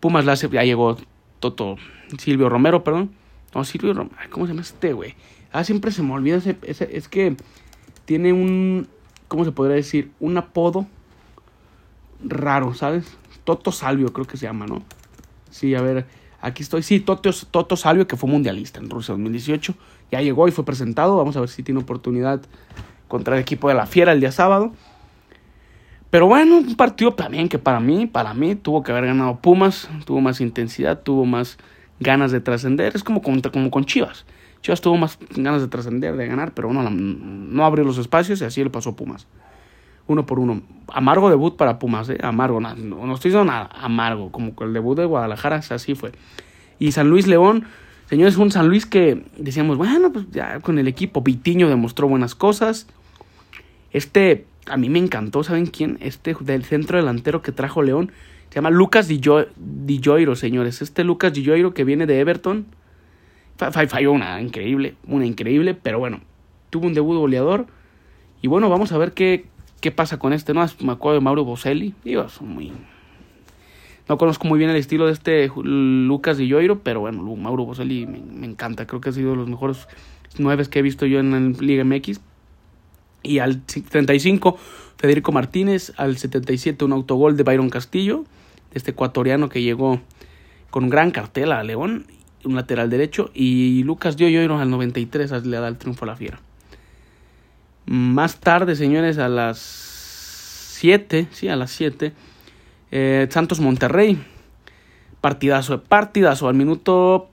Pumas 0.00 0.24
la 0.24 0.34
ya 0.34 0.64
llegó 0.64 0.96
Toto, 1.44 1.76
Silvio 2.16 2.48
Romero, 2.48 2.82
perdón. 2.82 3.10
No, 3.54 3.64
Silvio 3.64 3.92
Romero, 3.92 4.16
¿cómo 4.30 4.46
se 4.46 4.52
llama 4.52 4.62
este, 4.62 4.94
güey? 4.94 5.14
Ah, 5.52 5.62
siempre 5.62 5.90
se 5.90 6.02
me 6.02 6.14
olvida 6.14 6.38
ese, 6.38 6.88
es 6.90 7.06
que 7.06 7.36
tiene 8.06 8.32
un, 8.32 8.88
¿cómo 9.28 9.44
se 9.44 9.52
podría 9.52 9.76
decir? 9.76 10.10
Un 10.20 10.38
apodo 10.38 10.86
raro, 12.24 12.72
¿sabes? 12.72 13.18
Toto 13.44 13.72
Salvio 13.72 14.10
creo 14.14 14.26
que 14.26 14.38
se 14.38 14.46
llama, 14.46 14.66
¿no? 14.66 14.82
Sí, 15.50 15.74
a 15.74 15.82
ver, 15.82 16.06
aquí 16.40 16.62
estoy. 16.62 16.82
Sí, 16.82 17.00
Toto, 17.00 17.30
Toto 17.50 17.76
Salvio, 17.76 18.06
que 18.06 18.16
fue 18.16 18.30
mundialista 18.30 18.80
en 18.80 18.88
Rusia 18.88 19.12
2018. 19.12 19.74
Ya 20.12 20.22
llegó 20.22 20.48
y 20.48 20.50
fue 20.50 20.64
presentado. 20.64 21.18
Vamos 21.18 21.36
a 21.36 21.40
ver 21.40 21.50
si 21.50 21.62
tiene 21.62 21.82
oportunidad 21.82 22.40
contra 23.06 23.36
el 23.36 23.42
equipo 23.42 23.68
de 23.68 23.74
la 23.74 23.84
Fiera 23.84 24.12
el 24.12 24.20
día 24.20 24.32
sábado. 24.32 24.72
Pero 26.14 26.28
bueno, 26.28 26.58
un 26.58 26.76
partido 26.76 27.10
también 27.10 27.48
que 27.48 27.58
para 27.58 27.80
mí, 27.80 28.06
para 28.06 28.34
mí, 28.34 28.54
tuvo 28.54 28.84
que 28.84 28.92
haber 28.92 29.06
ganado 29.06 29.34
Pumas. 29.40 29.90
Tuvo 30.04 30.20
más 30.20 30.40
intensidad, 30.40 31.00
tuvo 31.00 31.24
más 31.24 31.58
ganas 31.98 32.30
de 32.30 32.40
trascender. 32.40 32.94
Es 32.94 33.02
como 33.02 33.20
con, 33.20 33.40
como 33.40 33.68
con 33.72 33.84
Chivas. 33.84 34.24
Chivas 34.62 34.80
tuvo 34.80 34.96
más 34.96 35.18
ganas 35.34 35.60
de 35.60 35.66
trascender, 35.66 36.14
de 36.14 36.28
ganar, 36.28 36.52
pero 36.54 36.72
no, 36.72 36.88
no 36.88 37.64
abrió 37.64 37.84
los 37.84 37.98
espacios 37.98 38.40
y 38.42 38.44
así 38.44 38.62
le 38.62 38.70
pasó 38.70 38.94
Pumas 38.94 39.26
uno 40.06 40.24
por 40.24 40.38
uno. 40.38 40.62
Amargo 40.86 41.30
debut 41.30 41.56
para 41.56 41.80
Pumas, 41.80 42.08
¿eh? 42.10 42.18
Amargo, 42.22 42.60
no, 42.60 42.76
no 42.76 43.14
estoy 43.14 43.32
diciendo 43.32 43.50
nada, 43.50 43.68
amargo, 43.74 44.30
como 44.30 44.54
el 44.60 44.72
debut 44.72 44.96
de 44.96 45.06
Guadalajara, 45.06 45.56
así 45.68 45.96
fue. 45.96 46.12
Y 46.78 46.92
San 46.92 47.08
Luis 47.08 47.26
León, 47.26 47.64
señores, 48.08 48.36
un 48.36 48.52
San 48.52 48.68
Luis 48.68 48.86
que 48.86 49.24
decíamos, 49.36 49.78
bueno, 49.78 50.12
pues 50.12 50.26
ya 50.30 50.60
con 50.60 50.78
el 50.78 50.86
equipo, 50.86 51.22
Vitiño 51.22 51.68
demostró 51.68 52.06
buenas 52.06 52.36
cosas. 52.36 52.86
Este, 53.90 54.46
a 54.66 54.76
mí 54.76 54.88
me 54.88 54.98
encantó, 54.98 55.44
¿saben 55.44 55.66
quién? 55.66 55.98
Este 56.00 56.34
del 56.40 56.64
centro 56.64 56.98
delantero 56.98 57.42
que 57.42 57.52
trajo 57.52 57.82
León, 57.82 58.12
se 58.48 58.56
llama 58.56 58.70
Lucas 58.70 59.08
Di, 59.08 59.20
Gioiro, 59.20 60.36
señores. 60.36 60.82
Este 60.82 61.04
Lucas 61.04 61.32
Di 61.32 61.42
Gioiro 61.42 61.74
que 61.74 61.84
viene 61.84 62.06
de 62.06 62.20
Everton, 62.20 62.66
falló 63.56 64.12
una 64.12 64.40
increíble, 64.40 64.94
una 65.06 65.26
increíble, 65.26 65.74
pero 65.74 65.98
bueno, 65.98 66.20
tuvo 66.70 66.86
un 66.86 66.94
debut 66.94 67.16
goleador. 67.16 67.66
Y 68.42 68.48
bueno, 68.48 68.68
vamos 68.68 68.92
a 68.92 68.98
ver 68.98 69.12
qué, 69.12 69.46
¿Qué 69.84 69.90
pasa 69.90 70.18
con 70.18 70.32
este? 70.32 70.54
No, 70.54 70.64
me 70.80 70.92
acuerdo 70.92 71.16
de 71.18 71.20
Mauro 71.20 71.44
Boselli. 71.44 71.92
Digo, 72.04 72.24
muy... 72.40 72.72
No 74.08 74.16
conozco 74.16 74.48
muy 74.48 74.58
bien 74.58 74.70
el 74.70 74.76
estilo 74.76 75.04
de 75.04 75.12
este 75.12 75.50
Lucas 75.54 76.38
Di 76.38 76.46
Lloiro, 76.46 76.78
pero 76.78 77.00
bueno, 77.00 77.22
Mauro 77.36 77.66
Boselli 77.66 78.06
me, 78.06 78.46
encanta. 78.46 78.86
Creo 78.86 79.02
que 79.02 79.10
ha 79.10 79.12
sido 79.12 79.32
de 79.32 79.36
los 79.36 79.46
mejores 79.46 79.86
nueve 80.38 80.64
que 80.70 80.78
he 80.78 80.82
visto 80.82 81.04
yo 81.04 81.20
en 81.20 81.30
la 81.32 81.60
Liga 81.60 81.84
MX. 81.84 82.18
Y 83.24 83.40
al 83.40 83.62
35, 83.62 84.56
Federico 84.96 85.32
Martínez. 85.32 85.92
Al 85.96 86.16
77, 86.16 86.84
un 86.84 86.92
autogol 86.92 87.36
de 87.36 87.42
Byron 87.42 87.70
Castillo, 87.70 88.24
de 88.70 88.78
este 88.78 88.92
ecuatoriano 88.92 89.48
que 89.48 89.62
llegó 89.62 90.00
con 90.70 90.90
gran 90.90 91.10
cartel 91.10 91.52
a 91.52 91.64
León, 91.64 92.06
un 92.44 92.54
lateral 92.54 92.90
derecho. 92.90 93.30
Y 93.34 93.82
Lucas 93.82 94.16
Di 94.16 94.30
Lloiro 94.30 94.58
al 94.58 94.70
93 94.70 95.44
le 95.44 95.56
da 95.56 95.66
el 95.66 95.78
triunfo 95.78 96.04
a 96.04 96.08
la 96.08 96.16
Fiera. 96.16 96.38
Más 97.86 98.40
tarde, 98.40 98.76
señores, 98.76 99.18
a 99.18 99.28
las 99.28 99.58
7, 99.58 101.28
sí, 101.32 101.48
a 101.48 101.56
las 101.56 101.70
7, 101.72 102.12
eh, 102.90 103.26
Santos 103.30 103.60
Monterrey. 103.60 104.22
Partidazo, 105.20 105.82
partidazo. 105.82 106.48
Al 106.48 106.54
minuto 106.54 107.30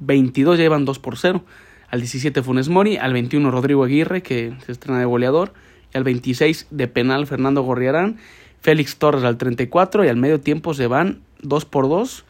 22 0.00 0.58
ya 0.58 0.64
iban 0.64 0.84
2 0.84 0.98
por 0.98 1.18
0. 1.18 1.44
Al 1.90 2.00
17 2.00 2.42
Funes 2.42 2.68
Mori. 2.68 2.96
Al 2.96 3.12
21 3.12 3.50
Rodrigo 3.50 3.84
Aguirre, 3.84 4.22
que 4.22 4.54
se 4.64 4.72
estrena 4.72 4.98
de 4.98 5.04
goleador. 5.04 5.52
Y 5.92 5.98
al 5.98 6.04
26 6.04 6.68
de 6.70 6.88
penal 6.88 7.26
Fernando 7.26 7.62
Gorriarán. 7.62 8.18
Félix 8.60 8.96
Torres 8.96 9.24
al 9.24 9.38
34. 9.38 10.04
Y 10.04 10.08
al 10.08 10.16
medio 10.16 10.40
tiempo 10.40 10.74
se 10.74 10.86
van 10.86 11.20
2 11.42 11.64
por 11.64 11.88
2. 11.88 12.24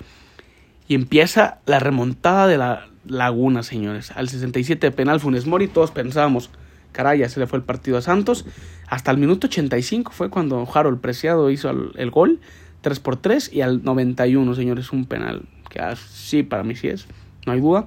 Y 0.89 0.95
empieza 0.95 1.59
la 1.67 1.79
remontada 1.79 2.47
de 2.47 2.59
la 2.59 2.89
Laguna, 3.07 3.63
señores. 3.63 4.11
Al 4.11 4.29
67 4.29 4.87
de 4.87 4.91
penal 4.91 5.21
Funes 5.21 5.47
Mori. 5.47 5.69
Todos 5.69 5.91
pensábamos 5.91 6.51
caray, 6.93 7.21
ya 7.21 7.29
se 7.29 7.41
le 7.41 7.47
fue 7.47 7.59
el 7.59 7.65
partido 7.65 7.99
a 7.99 8.03
Santos. 8.03 8.45
Hasta 8.89 9.11
el 9.11 9.19
minuto 9.19 9.47
85 9.47 10.13
fue 10.13 10.31
cuando 10.31 10.69
Harold 10.73 11.01
Preciado 11.01 11.51
hizo 11.51 11.71
el, 11.71 12.11
gol, 12.11 12.41
3 12.81 13.01
por 13.01 13.17
3 13.17 13.53
y 13.53 13.61
al 13.61 13.85
91, 13.85 14.55
señores, 14.55 14.93
un 14.93 15.05
penal, 15.07 15.43
que 15.69 15.81
sí, 15.97 16.43
para 16.43 16.63
mí 16.63 16.75
sí 16.75 16.89
es, 16.89 17.07
no 17.47 17.53
hay 17.53 17.61
duda. 17.61 17.87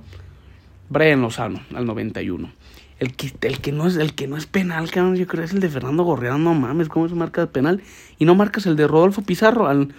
Brian 0.94 1.22
Lozano, 1.22 1.60
al 1.76 1.86
91. 1.86 2.52
El 3.00 3.16
que, 3.16 3.34
el 3.42 3.60
que, 3.60 3.72
no, 3.72 3.88
es, 3.88 3.98
el 3.98 4.14
que 4.14 4.28
no 4.28 4.38
es 4.38 4.46
penal, 4.46 4.90
yo 4.90 5.28
creo 5.28 5.44
es 5.44 5.52
el 5.52 5.60
de 5.60 5.68
Fernando 5.68 6.04
Gorriano, 6.04 6.38
no 6.38 6.54
mames, 6.54 6.88
¿cómo 6.88 7.10
se 7.10 7.16
marca 7.16 7.42
el 7.42 7.50
penal? 7.50 7.82
Y 8.20 8.26
no 8.26 8.36
marcas 8.36 8.68
el 8.68 8.76
de 8.76 8.88
Rodolfo 8.88 9.24
Pizarro, 9.24 9.68
al, 9.68 9.94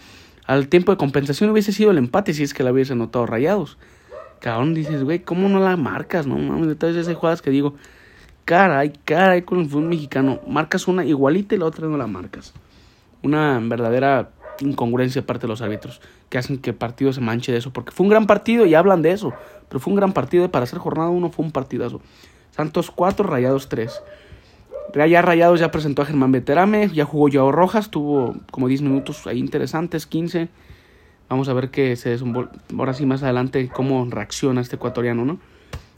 al 0.47 0.69
tiempo 0.69 0.93
de 0.93 0.97
compensación 0.97 1.51
hubiese 1.51 1.73
sido 1.73 1.91
el 1.91 1.99
empate 1.99 2.33
si 2.33 2.45
es 2.45 2.55
que 2.55 2.63
la 2.63 2.73
hubiese 2.73 2.95
notado 2.95 3.27
rayados. 3.27 3.77
Cabrón, 4.41 4.73
dices, 4.73 5.03
güey, 5.03 5.19
¿cómo 5.19 5.49
no 5.49 5.59
la 5.59 5.77
marcas? 5.77 6.27
No 6.27 6.39
mames, 6.39 6.69
entonces 6.69 7.03
esas 7.03 7.17
jugadas 7.17 7.43
que 7.43 7.51
digo, 7.51 7.75
caray, 8.45 8.93
caray 9.05 9.43
con 9.43 9.59
el 9.59 9.67
fútbol 9.67 9.89
mexicano. 9.89 10.41
Marcas 10.47 10.87
una 10.87 11.05
igualita 11.05 11.57
y 11.57 11.59
la 11.59 11.67
otra 11.67 11.89
no 11.89 11.97
la 11.97 12.07
marcas. 12.07 12.55
Una 13.23 13.59
verdadera 13.61 14.31
incongruencia 14.61 15.23
de 15.23 15.27
parte 15.27 15.43
de 15.43 15.49
los 15.49 15.63
árbitros 15.63 16.01
que 16.29 16.39
hacen 16.39 16.59
que 16.59 16.71
el 16.71 16.77
partido 16.77 17.13
se 17.13 17.21
manche 17.21 17.53
de 17.53 17.59
eso. 17.59 17.73
Porque 17.73 17.93
fue 17.93 18.05
un 18.05 18.11
gran 18.11 18.27
partido 18.27 18.67
y 18.67 18.75
hablan 18.75 19.03
de 19.03 19.13
eso. 19.13 19.33
Pero 19.69 19.81
fue 19.81 19.93
un 19.93 19.97
gran 19.97 20.13
partido. 20.13 20.51
Para 20.51 20.65
hacer 20.65 20.79
jornada 20.79 21.11
uno 21.11 21.31
fue 21.31 21.45
un 21.45 21.53
partidazo. 21.53 22.01
Santos 22.51 22.91
4, 22.91 23.27
Rayados 23.27 23.69
3. 23.69 24.03
Ya 25.09 25.23
Rayados 25.23 25.59
ya 25.59 25.71
presentó 25.71 26.03
a 26.03 26.05
Germán 26.05 26.33
Veterame. 26.33 26.89
Ya 26.93 27.05
jugó 27.05 27.29
Joao 27.33 27.53
Rojas. 27.53 27.91
Tuvo 27.91 28.37
como 28.51 28.69
10 28.69 28.83
minutos 28.83 29.27
ahí 29.27 29.39
interesantes, 29.39 30.07
15. 30.07 30.49
Vamos 31.29 31.49
a 31.49 31.53
ver 31.55 31.71
qué 31.71 31.97
se 31.97 32.11
desenvuelve. 32.11 32.51
Ahora 32.79 32.95
sí, 32.95 33.07
más 33.07 33.23
adelante, 33.23 33.71
cómo 33.73 34.07
reacciona 34.11 34.61
este 34.61 34.77
ecuatoriano, 34.77 35.25
¿no? 35.25 35.39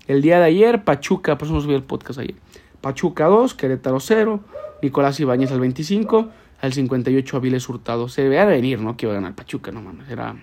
El 0.06 0.22
día 0.22 0.38
de 0.38 0.44
ayer, 0.44 0.84
Pachuca, 0.84 1.36
por 1.36 1.46
eso 1.46 1.54
no 1.54 1.60
subí 1.60 1.74
el 1.74 1.82
podcast 1.82 2.20
ayer. 2.20 2.36
Pachuca 2.80 3.26
2, 3.26 3.54
Querétaro 3.54 3.98
0, 3.98 4.40
Nicolás 4.82 5.18
Ibáñez 5.18 5.50
al 5.50 5.58
25, 5.58 6.30
al 6.60 6.72
58 6.72 7.36
Aviles 7.36 7.68
Hurtado. 7.68 8.08
Se 8.08 8.22
debe 8.22 8.44
venir, 8.46 8.80
¿no? 8.80 8.96
Que 8.96 9.06
iba 9.06 9.12
a 9.12 9.16
ganar 9.16 9.34
Pachuca, 9.34 9.72
no 9.72 9.82
mames. 9.82 10.08
Era 10.08 10.36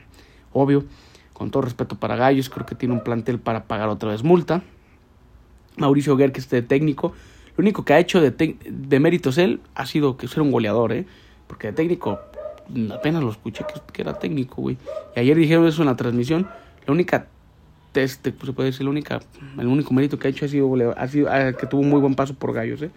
obvio, 0.51 0.83
con 1.33 1.51
todo 1.51 1.63
respeto 1.63 1.95
para 1.97 2.15
Gallos, 2.15 2.49
creo 2.49 2.65
que 2.65 2.75
tiene 2.75 2.93
un 2.93 3.03
plantel 3.03 3.39
para 3.39 3.65
pagar 3.65 3.89
otra 3.89 4.11
vez 4.11 4.23
multa. 4.23 4.61
Mauricio 5.77 6.15
Guerra, 6.15 6.33
que 6.33 6.39
esté 6.39 6.61
técnico, 6.61 7.13
lo 7.57 7.61
único 7.61 7.85
que 7.85 7.93
ha 7.93 7.99
hecho 7.99 8.19
de, 8.21 8.99
méritos 8.99 9.37
él 9.37 9.59
ha 9.75 9.85
sido 9.85 10.17
que 10.17 10.27
ser 10.27 10.41
un 10.41 10.51
goleador, 10.51 10.91
¿eh? 10.91 11.05
Porque 11.47 11.67
de 11.67 11.73
técnico 11.73 12.19
apenas 12.91 13.23
lo 13.23 13.29
escuché 13.29 13.65
que, 13.91 14.01
era 14.01 14.17
técnico, 14.17 14.61
güey. 14.61 14.77
Y 15.15 15.19
ayer 15.19 15.37
dijeron 15.37 15.67
eso 15.67 15.81
en 15.81 15.87
la 15.87 15.95
transmisión. 15.95 16.47
La 16.85 16.93
única 16.93 17.27
se 17.93 18.31
puede 18.31 18.71
decir, 18.71 18.83
la 18.85 18.89
única, 18.89 19.19
el 19.59 19.67
único 19.67 19.93
mérito 19.93 20.17
que 20.17 20.27
ha 20.27 20.31
hecho 20.31 20.45
ha 20.45 20.47
sido, 20.47 20.73
que 21.57 21.67
tuvo 21.67 21.81
un 21.81 21.89
muy 21.89 21.99
buen 21.99 22.15
paso 22.15 22.33
por 22.33 22.53
Gallos, 22.53 22.81
¿eh? 22.81 22.91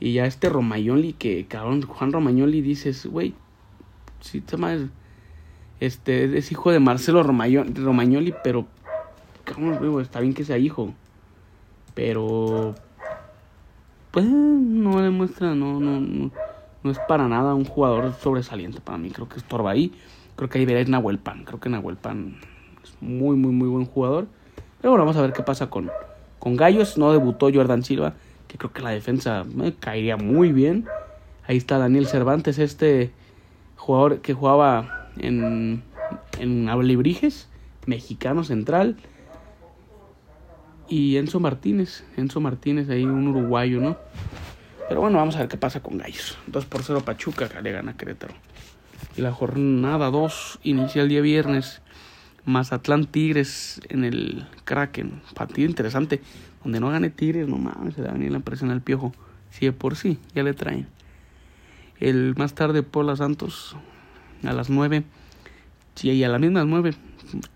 Y 0.00 0.12
ya 0.12 0.26
este 0.26 0.48
Romagnoli, 0.48 1.12
que 1.12 1.46
cabrón, 1.46 1.82
Juan 1.82 2.12
Romagnoli 2.12 2.60
dices, 2.60 3.06
güey, 3.06 3.34
sí, 4.20 4.42
más, 4.56 4.80
este, 5.80 6.38
es 6.38 6.52
hijo 6.52 6.70
de 6.70 6.80
Marcelo 6.80 7.22
Romagnoli, 7.22 8.34
pero, 8.44 8.66
cabrón, 9.44 9.78
güey, 9.78 10.04
está 10.04 10.20
bien 10.20 10.34
que 10.34 10.44
sea 10.44 10.58
hijo. 10.58 10.94
Pero, 11.94 12.74
pues, 14.12 14.24
no 14.24 15.02
demuestra, 15.02 15.54
no, 15.54 15.80
no, 15.80 16.00
no 16.00 16.30
no 16.82 16.90
es 16.90 16.98
para 17.00 17.28
nada 17.28 17.54
un 17.54 17.64
jugador 17.64 18.14
sobresaliente 18.14 18.80
para 18.80 18.98
mí. 18.98 19.10
Creo 19.10 19.28
que 19.28 19.38
estorba 19.38 19.70
ahí. 19.70 19.92
Creo 20.36 20.48
que 20.48 20.58
ahí 20.58 20.64
veréis 20.64 20.88
Nahuel 20.88 21.18
Pan. 21.18 21.44
Creo 21.44 21.60
que 21.60 21.68
Nahuel 21.68 21.96
Pan 21.96 22.36
es 22.82 22.94
muy, 23.00 23.36
muy, 23.36 23.52
muy 23.52 23.68
buen 23.68 23.84
jugador. 23.84 24.26
Pero 24.80 24.92
bueno, 24.92 25.04
vamos 25.04 25.16
a 25.16 25.22
ver 25.22 25.32
qué 25.32 25.42
pasa 25.42 25.68
con, 25.70 25.90
con 26.38 26.56
Gallos. 26.56 26.96
No 26.96 27.12
debutó 27.12 27.50
Jordan 27.52 27.82
Silva, 27.82 28.14
que 28.48 28.58
creo 28.58 28.72
que 28.72 28.82
la 28.82 28.90
defensa 28.90 29.44
caería 29.80 30.16
muy 30.16 30.52
bien. 30.52 30.86
Ahí 31.46 31.56
está 31.56 31.78
Daniel 31.78 32.06
Cervantes, 32.06 32.58
este 32.58 33.12
jugador 33.76 34.20
que 34.20 34.34
jugaba 34.34 35.10
en, 35.18 35.82
en 36.38 36.68
Ablibrijes, 36.68 37.48
mexicano 37.86 38.44
central. 38.44 38.96
Y 40.88 41.18
Enzo 41.18 41.38
Martínez, 41.38 42.04
Enzo 42.16 42.40
Martínez, 42.40 42.88
ahí 42.88 43.04
un 43.04 43.28
uruguayo, 43.28 43.80
¿no? 43.80 43.98
Pero 44.88 45.02
bueno, 45.02 45.18
vamos 45.18 45.36
a 45.36 45.40
ver 45.40 45.48
qué 45.48 45.58
pasa 45.58 45.80
con 45.80 45.98
Gallos. 45.98 46.38
2 46.46 46.64
por 46.64 46.82
0 46.82 47.02
Pachuca, 47.04 47.48
le 47.62 47.72
gana 47.72 47.96
Querétaro. 47.96 48.32
Y 49.16 49.20
la 49.20 49.32
jornada 49.32 50.10
2 50.10 50.60
inicia 50.62 51.02
el 51.02 51.10
día 51.10 51.20
viernes. 51.20 51.82
Mazatlán 52.46 53.04
Tigres 53.04 53.82
en 53.90 54.04
el 54.04 54.46
Kraken. 54.64 55.20
Partido 55.34 55.68
interesante. 55.68 56.22
Donde 56.62 56.80
no 56.80 56.90
gane 56.90 57.10
Tigres, 57.10 57.48
no 57.48 57.56
mames, 57.56 57.94
se 57.94 58.02
da 58.02 58.12
ni 58.12 58.28
la 58.28 58.40
presión 58.40 58.70
al 58.70 58.82
piojo. 58.82 59.12
Si 59.50 59.66
de 59.66 59.72
por 59.72 59.96
sí, 59.96 60.18
ya 60.34 60.42
le 60.42 60.54
traen. 60.54 60.88
El 62.00 62.34
más 62.36 62.54
tarde, 62.54 62.82
Pola 62.82 63.16
Santos 63.16 63.76
a 64.44 64.52
las 64.52 64.70
9. 64.70 65.04
Sí, 65.94 66.10
y 66.10 66.24
a 66.24 66.28
las 66.28 66.40
mismas 66.40 66.66
9, 66.66 66.94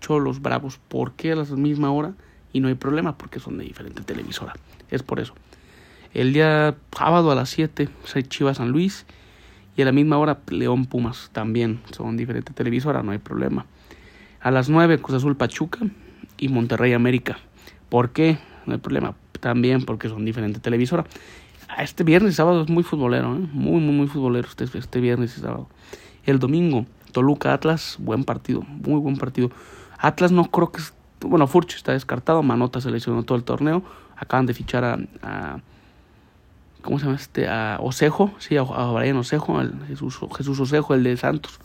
Cholos 0.01 0.41
Bravos. 0.41 0.79
¿Por 0.87 1.13
qué 1.13 1.31
a 1.31 1.35
la 1.35 1.43
misma 1.43 1.91
hora? 1.91 2.13
Y 2.51 2.59
no 2.59 2.67
hay 2.67 2.75
problema 2.75 3.17
porque 3.17 3.39
son 3.39 3.57
de 3.57 3.63
diferente 3.63 4.01
televisora. 4.01 4.53
Es 4.89 5.01
por 5.03 5.19
eso. 5.19 5.33
El 6.13 6.33
día 6.33 6.75
sábado 6.95 7.31
a 7.31 7.35
las 7.35 7.49
7, 7.49 7.89
Chivas 8.27 8.57
San 8.57 8.69
Luis. 8.69 9.05
Y 9.75 9.81
a 9.81 9.85
la 9.85 9.91
misma 9.91 10.17
hora, 10.17 10.39
León 10.49 10.85
Pumas 10.85 11.29
también. 11.33 11.79
Son 11.91 12.15
diferentes 12.15 12.53
televisoras, 12.53 13.03
no 13.03 13.11
hay 13.11 13.17
problema. 13.17 13.65
A 14.39 14.51
las 14.51 14.69
9, 14.69 14.99
Cruz 14.99 15.17
Azul 15.17 15.35
Pachuca 15.35 15.79
y 16.37 16.49
Monterrey 16.49 16.93
América. 16.93 17.37
¿Por 17.89 18.11
qué? 18.11 18.37
No 18.65 18.73
hay 18.73 18.79
problema. 18.79 19.15
También 19.39 19.85
porque 19.85 20.09
son 20.09 20.25
diferentes 20.25 20.61
televisoras. 20.61 21.05
Este 21.77 22.03
viernes 22.03 22.33
y 22.33 22.35
sábado 22.35 22.63
es 22.63 22.69
muy 22.69 22.83
futbolero, 22.83 23.35
¿eh? 23.35 23.47
muy, 23.51 23.81
muy, 23.81 23.95
muy 23.95 24.07
futbolero 24.07 24.47
este, 24.47 24.65
este 24.77 24.99
viernes 24.99 25.37
y 25.37 25.41
sábado. 25.41 25.67
El 26.25 26.39
domingo, 26.39 26.85
Toluca 27.11 27.53
Atlas, 27.53 27.97
buen 27.99 28.23
partido, 28.23 28.61
muy 28.61 28.99
buen 28.99 29.17
partido. 29.17 29.51
Atlas 29.97 30.31
no 30.31 30.45
creo 30.45 30.71
que. 30.71 30.81
Bueno, 31.21 31.47
Furch 31.47 31.75
está 31.75 31.93
descartado, 31.93 32.43
Manota 32.43 32.81
se 32.81 32.91
lesionó 32.91 33.23
todo 33.23 33.37
el 33.37 33.43
torneo. 33.43 33.83
Acaban 34.17 34.45
de 34.45 34.53
fichar 34.53 34.83
a 34.83 35.59
¿cómo 36.83 36.99
se 36.99 37.05
llama 37.05 37.17
este? 37.17 37.47
A 37.47 37.79
Osejo, 37.81 38.31
sí, 38.37 38.55
a, 38.57 38.63
Brian 38.63 39.17
Osejo, 39.17 39.59
Jesús, 39.87 40.19
Jesús 40.37 40.59
Osejo, 40.59 40.93
el 40.93 41.03
de 41.03 41.17
Santos, 41.17 41.59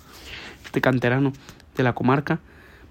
este 0.65 0.81
canterano 0.81 1.33
de 1.77 1.83
la 1.83 1.93
comarca. 1.93 2.39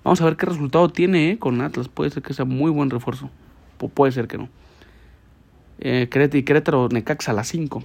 Vamos 0.04 0.22
a 0.22 0.26
ver 0.26 0.36
qué 0.36 0.46
resultado 0.46 0.90
tiene 0.90 1.32
eh, 1.32 1.40
con 1.40 1.60
Atlas. 1.62 1.88
Puede 1.88 2.12
ser 2.12 2.22
que 2.22 2.34
sea 2.34 2.46
muy 2.46 2.70
buen 2.70 2.90
refuerzo. 2.90 3.32
Puede 3.78 4.12
ser 4.12 4.28
que 4.28 4.38
no. 4.38 4.50
Eh, 5.80 6.08
Querétaro 6.10 6.46
Querétaro 6.46 6.90
Necaxa 6.90 7.32
a 7.32 7.34
las 7.34 7.48
5. 7.48 7.84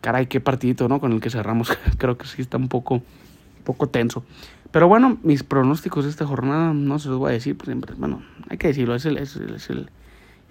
Caray, 0.00 0.26
qué 0.26 0.40
partidito, 0.40 0.88
¿no? 0.88 1.00
Con 1.00 1.12
el 1.12 1.20
que 1.20 1.30
cerramos. 1.30 1.76
Creo 1.98 2.16
que 2.16 2.26
sí 2.26 2.42
está 2.42 2.56
un 2.56 2.68
poco, 2.68 3.02
poco 3.64 3.88
tenso. 3.88 4.24
Pero 4.70 4.88
bueno, 4.88 5.18
mis 5.22 5.42
pronósticos 5.42 6.04
de 6.04 6.10
esta 6.10 6.26
jornada 6.26 6.72
no 6.72 6.98
se 6.98 7.08
los 7.08 7.18
voy 7.18 7.30
a 7.30 7.32
decir. 7.32 7.56
siempre, 7.64 7.94
bueno, 7.96 8.22
hay 8.48 8.58
que 8.58 8.68
decirlo. 8.68 8.94
Es 8.94 9.04
el, 9.06 9.18
es 9.18 9.36
es 9.36 9.70
el, 9.70 9.90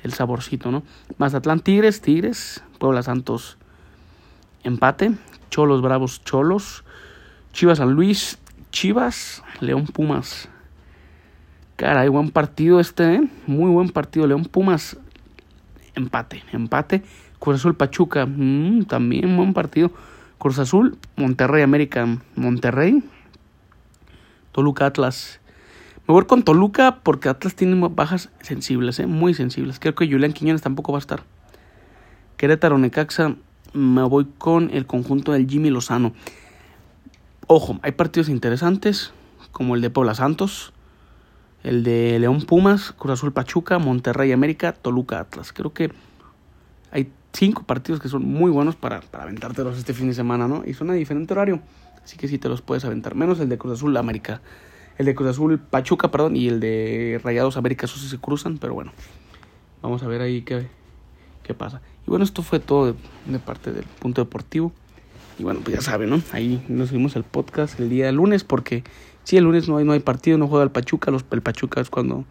el 0.03 0.13
saborcito, 0.13 0.71
¿no? 0.71 0.83
Mazatlán 1.17 1.59
Tigres, 1.59 2.01
Tigres, 2.01 2.63
Puebla 2.79 3.03
Santos, 3.03 3.57
empate, 4.63 5.13
Cholos 5.49 5.81
Bravos, 5.81 6.23
Cholos, 6.23 6.83
Chivas 7.53 7.77
San 7.77 7.93
Luis, 7.93 8.37
Chivas, 8.71 9.43
León 9.61 9.85
Pumas. 9.87 10.49
Caray, 11.77 12.09
buen 12.09 12.31
partido 12.31 12.79
este, 12.79 13.13
¿eh? 13.13 13.29
Muy 13.45 13.69
buen 13.69 13.89
partido. 13.89 14.25
León 14.25 14.45
Pumas, 14.45 14.97
empate, 15.93 16.43
empate. 16.51 17.03
Cruz 17.37 17.57
Azul 17.57 17.75
Pachuca, 17.75 18.25
mm, 18.25 18.85
también 18.85 19.37
buen 19.37 19.53
partido. 19.53 19.91
Cruz 20.39 20.57
Azul, 20.57 20.97
Monterrey 21.17 21.61
América, 21.61 22.17
Monterrey. 22.35 23.03
Toluca 24.53 24.87
Atlas, 24.87 25.39
me 26.07 26.13
voy 26.13 26.25
con 26.25 26.41
Toluca 26.41 27.01
porque 27.03 27.29
Atlas 27.29 27.53
tiene 27.53 27.79
bajas 27.91 28.31
sensibles, 28.41 28.99
¿eh? 28.99 29.05
muy 29.05 29.35
sensibles. 29.35 29.77
Creo 29.79 29.93
que 29.93 30.09
Julián 30.09 30.33
Quiñones 30.33 30.63
tampoco 30.63 30.93
va 30.93 30.97
a 30.97 31.01
estar. 31.01 31.25
Querétaro 32.37 32.79
Necaxa, 32.79 33.35
me 33.73 34.01
voy 34.01 34.25
con 34.39 34.71
el 34.71 34.87
conjunto 34.87 35.31
del 35.31 35.47
Jimmy 35.47 35.69
Lozano. 35.69 36.13
Ojo, 37.45 37.79
hay 37.83 37.91
partidos 37.91 38.29
interesantes 38.29 39.13
como 39.51 39.75
el 39.75 39.81
de 39.81 39.91
Puebla 39.91 40.15
Santos, 40.15 40.73
el 41.67 41.83
de 41.83 42.17
León 42.19 42.41
Pumas, 42.41 42.93
Cruz 42.93 43.13
Azul 43.13 43.33
Pachuca, 43.33 43.77
Monterrey 43.77 44.31
América, 44.31 44.73
Toluca 44.73 45.19
Atlas. 45.19 45.51
Creo 45.51 45.73
que 45.73 45.91
hay 46.91 47.11
cinco 47.33 47.63
partidos 47.63 47.99
que 47.99 48.07
son 48.07 48.23
muy 48.25 48.49
buenos 48.51 48.75
para, 48.75 49.01
para 49.01 49.25
aventártelos 49.25 49.77
este 49.77 49.93
fin 49.93 50.07
de 50.07 50.13
semana, 50.13 50.47
¿no? 50.47 50.63
Y 50.65 50.73
son 50.73 50.89
a 50.89 50.93
diferente 50.93 51.33
horario, 51.33 51.59
así 52.03 52.17
que 52.17 52.27
sí 52.27 52.37
te 52.37 52.49
los 52.49 52.61
puedes 52.61 52.85
aventar, 52.85 53.15
menos 53.15 53.39
el 53.39 53.49
de 53.49 53.57
Cruz 53.57 53.73
Azul 53.73 53.95
América 53.97 54.41
el 54.97 55.05
de 55.05 55.15
Cruz 55.15 55.29
Azul 55.29 55.59
Pachuca, 55.59 56.09
perdón, 56.09 56.35
y 56.35 56.47
el 56.47 56.59
de 56.59 57.21
Rayados 57.23 57.57
América, 57.57 57.85
esos 57.85 58.01
se 58.01 58.17
cruzan, 58.17 58.57
pero 58.57 58.73
bueno, 58.73 58.91
vamos 59.81 60.01
a 60.03 60.07
ver 60.07 60.21
ahí 60.21 60.41
qué, 60.41 60.67
qué 61.43 61.53
pasa. 61.53 61.81
Y 62.05 62.09
bueno, 62.09 62.25
esto 62.25 62.41
fue 62.41 62.59
todo 62.59 62.95
de, 63.25 63.39
parte 63.39 63.71
del 63.71 63.85
punto 63.99 64.21
deportivo. 64.21 64.71
Y 65.37 65.43
bueno, 65.43 65.59
pues 65.63 65.75
ya 65.75 65.81
saben, 65.83 66.09
¿no? 66.09 66.21
Ahí 66.31 66.63
nos 66.67 66.91
vimos 66.91 67.15
el 67.15 67.23
podcast 67.23 67.79
el 67.79 67.89
día 67.89 68.11
lunes, 68.11 68.43
porque 68.43 68.83
sí, 69.27 69.35
el 69.35 69.43
lunes 69.43 69.67
no 69.67 69.75
hay, 69.75 69.83
no 69.83 69.91
hay 69.91 69.99
partido, 69.99 70.37
no 70.37 70.47
juega 70.47 70.63
el 70.63 70.71
Pachuca, 70.71 71.11
los, 71.11 71.25
el 71.31 71.41
Pachuca 71.41 71.81
es 71.81 71.89
cuando 71.89 72.23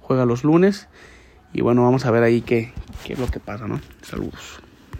juega 0.00 0.24
los 0.24 0.44
lunes. 0.44 0.86
Y 1.52 1.60
bueno, 1.60 1.82
vamos 1.82 2.06
a 2.06 2.12
ver 2.12 2.22
ahí 2.22 2.40
qué, 2.40 2.72
qué 3.04 3.14
es 3.14 3.18
lo 3.18 3.26
que 3.26 3.40
pasa, 3.40 3.66
¿no? 3.66 3.80
Saludos. 4.02 4.60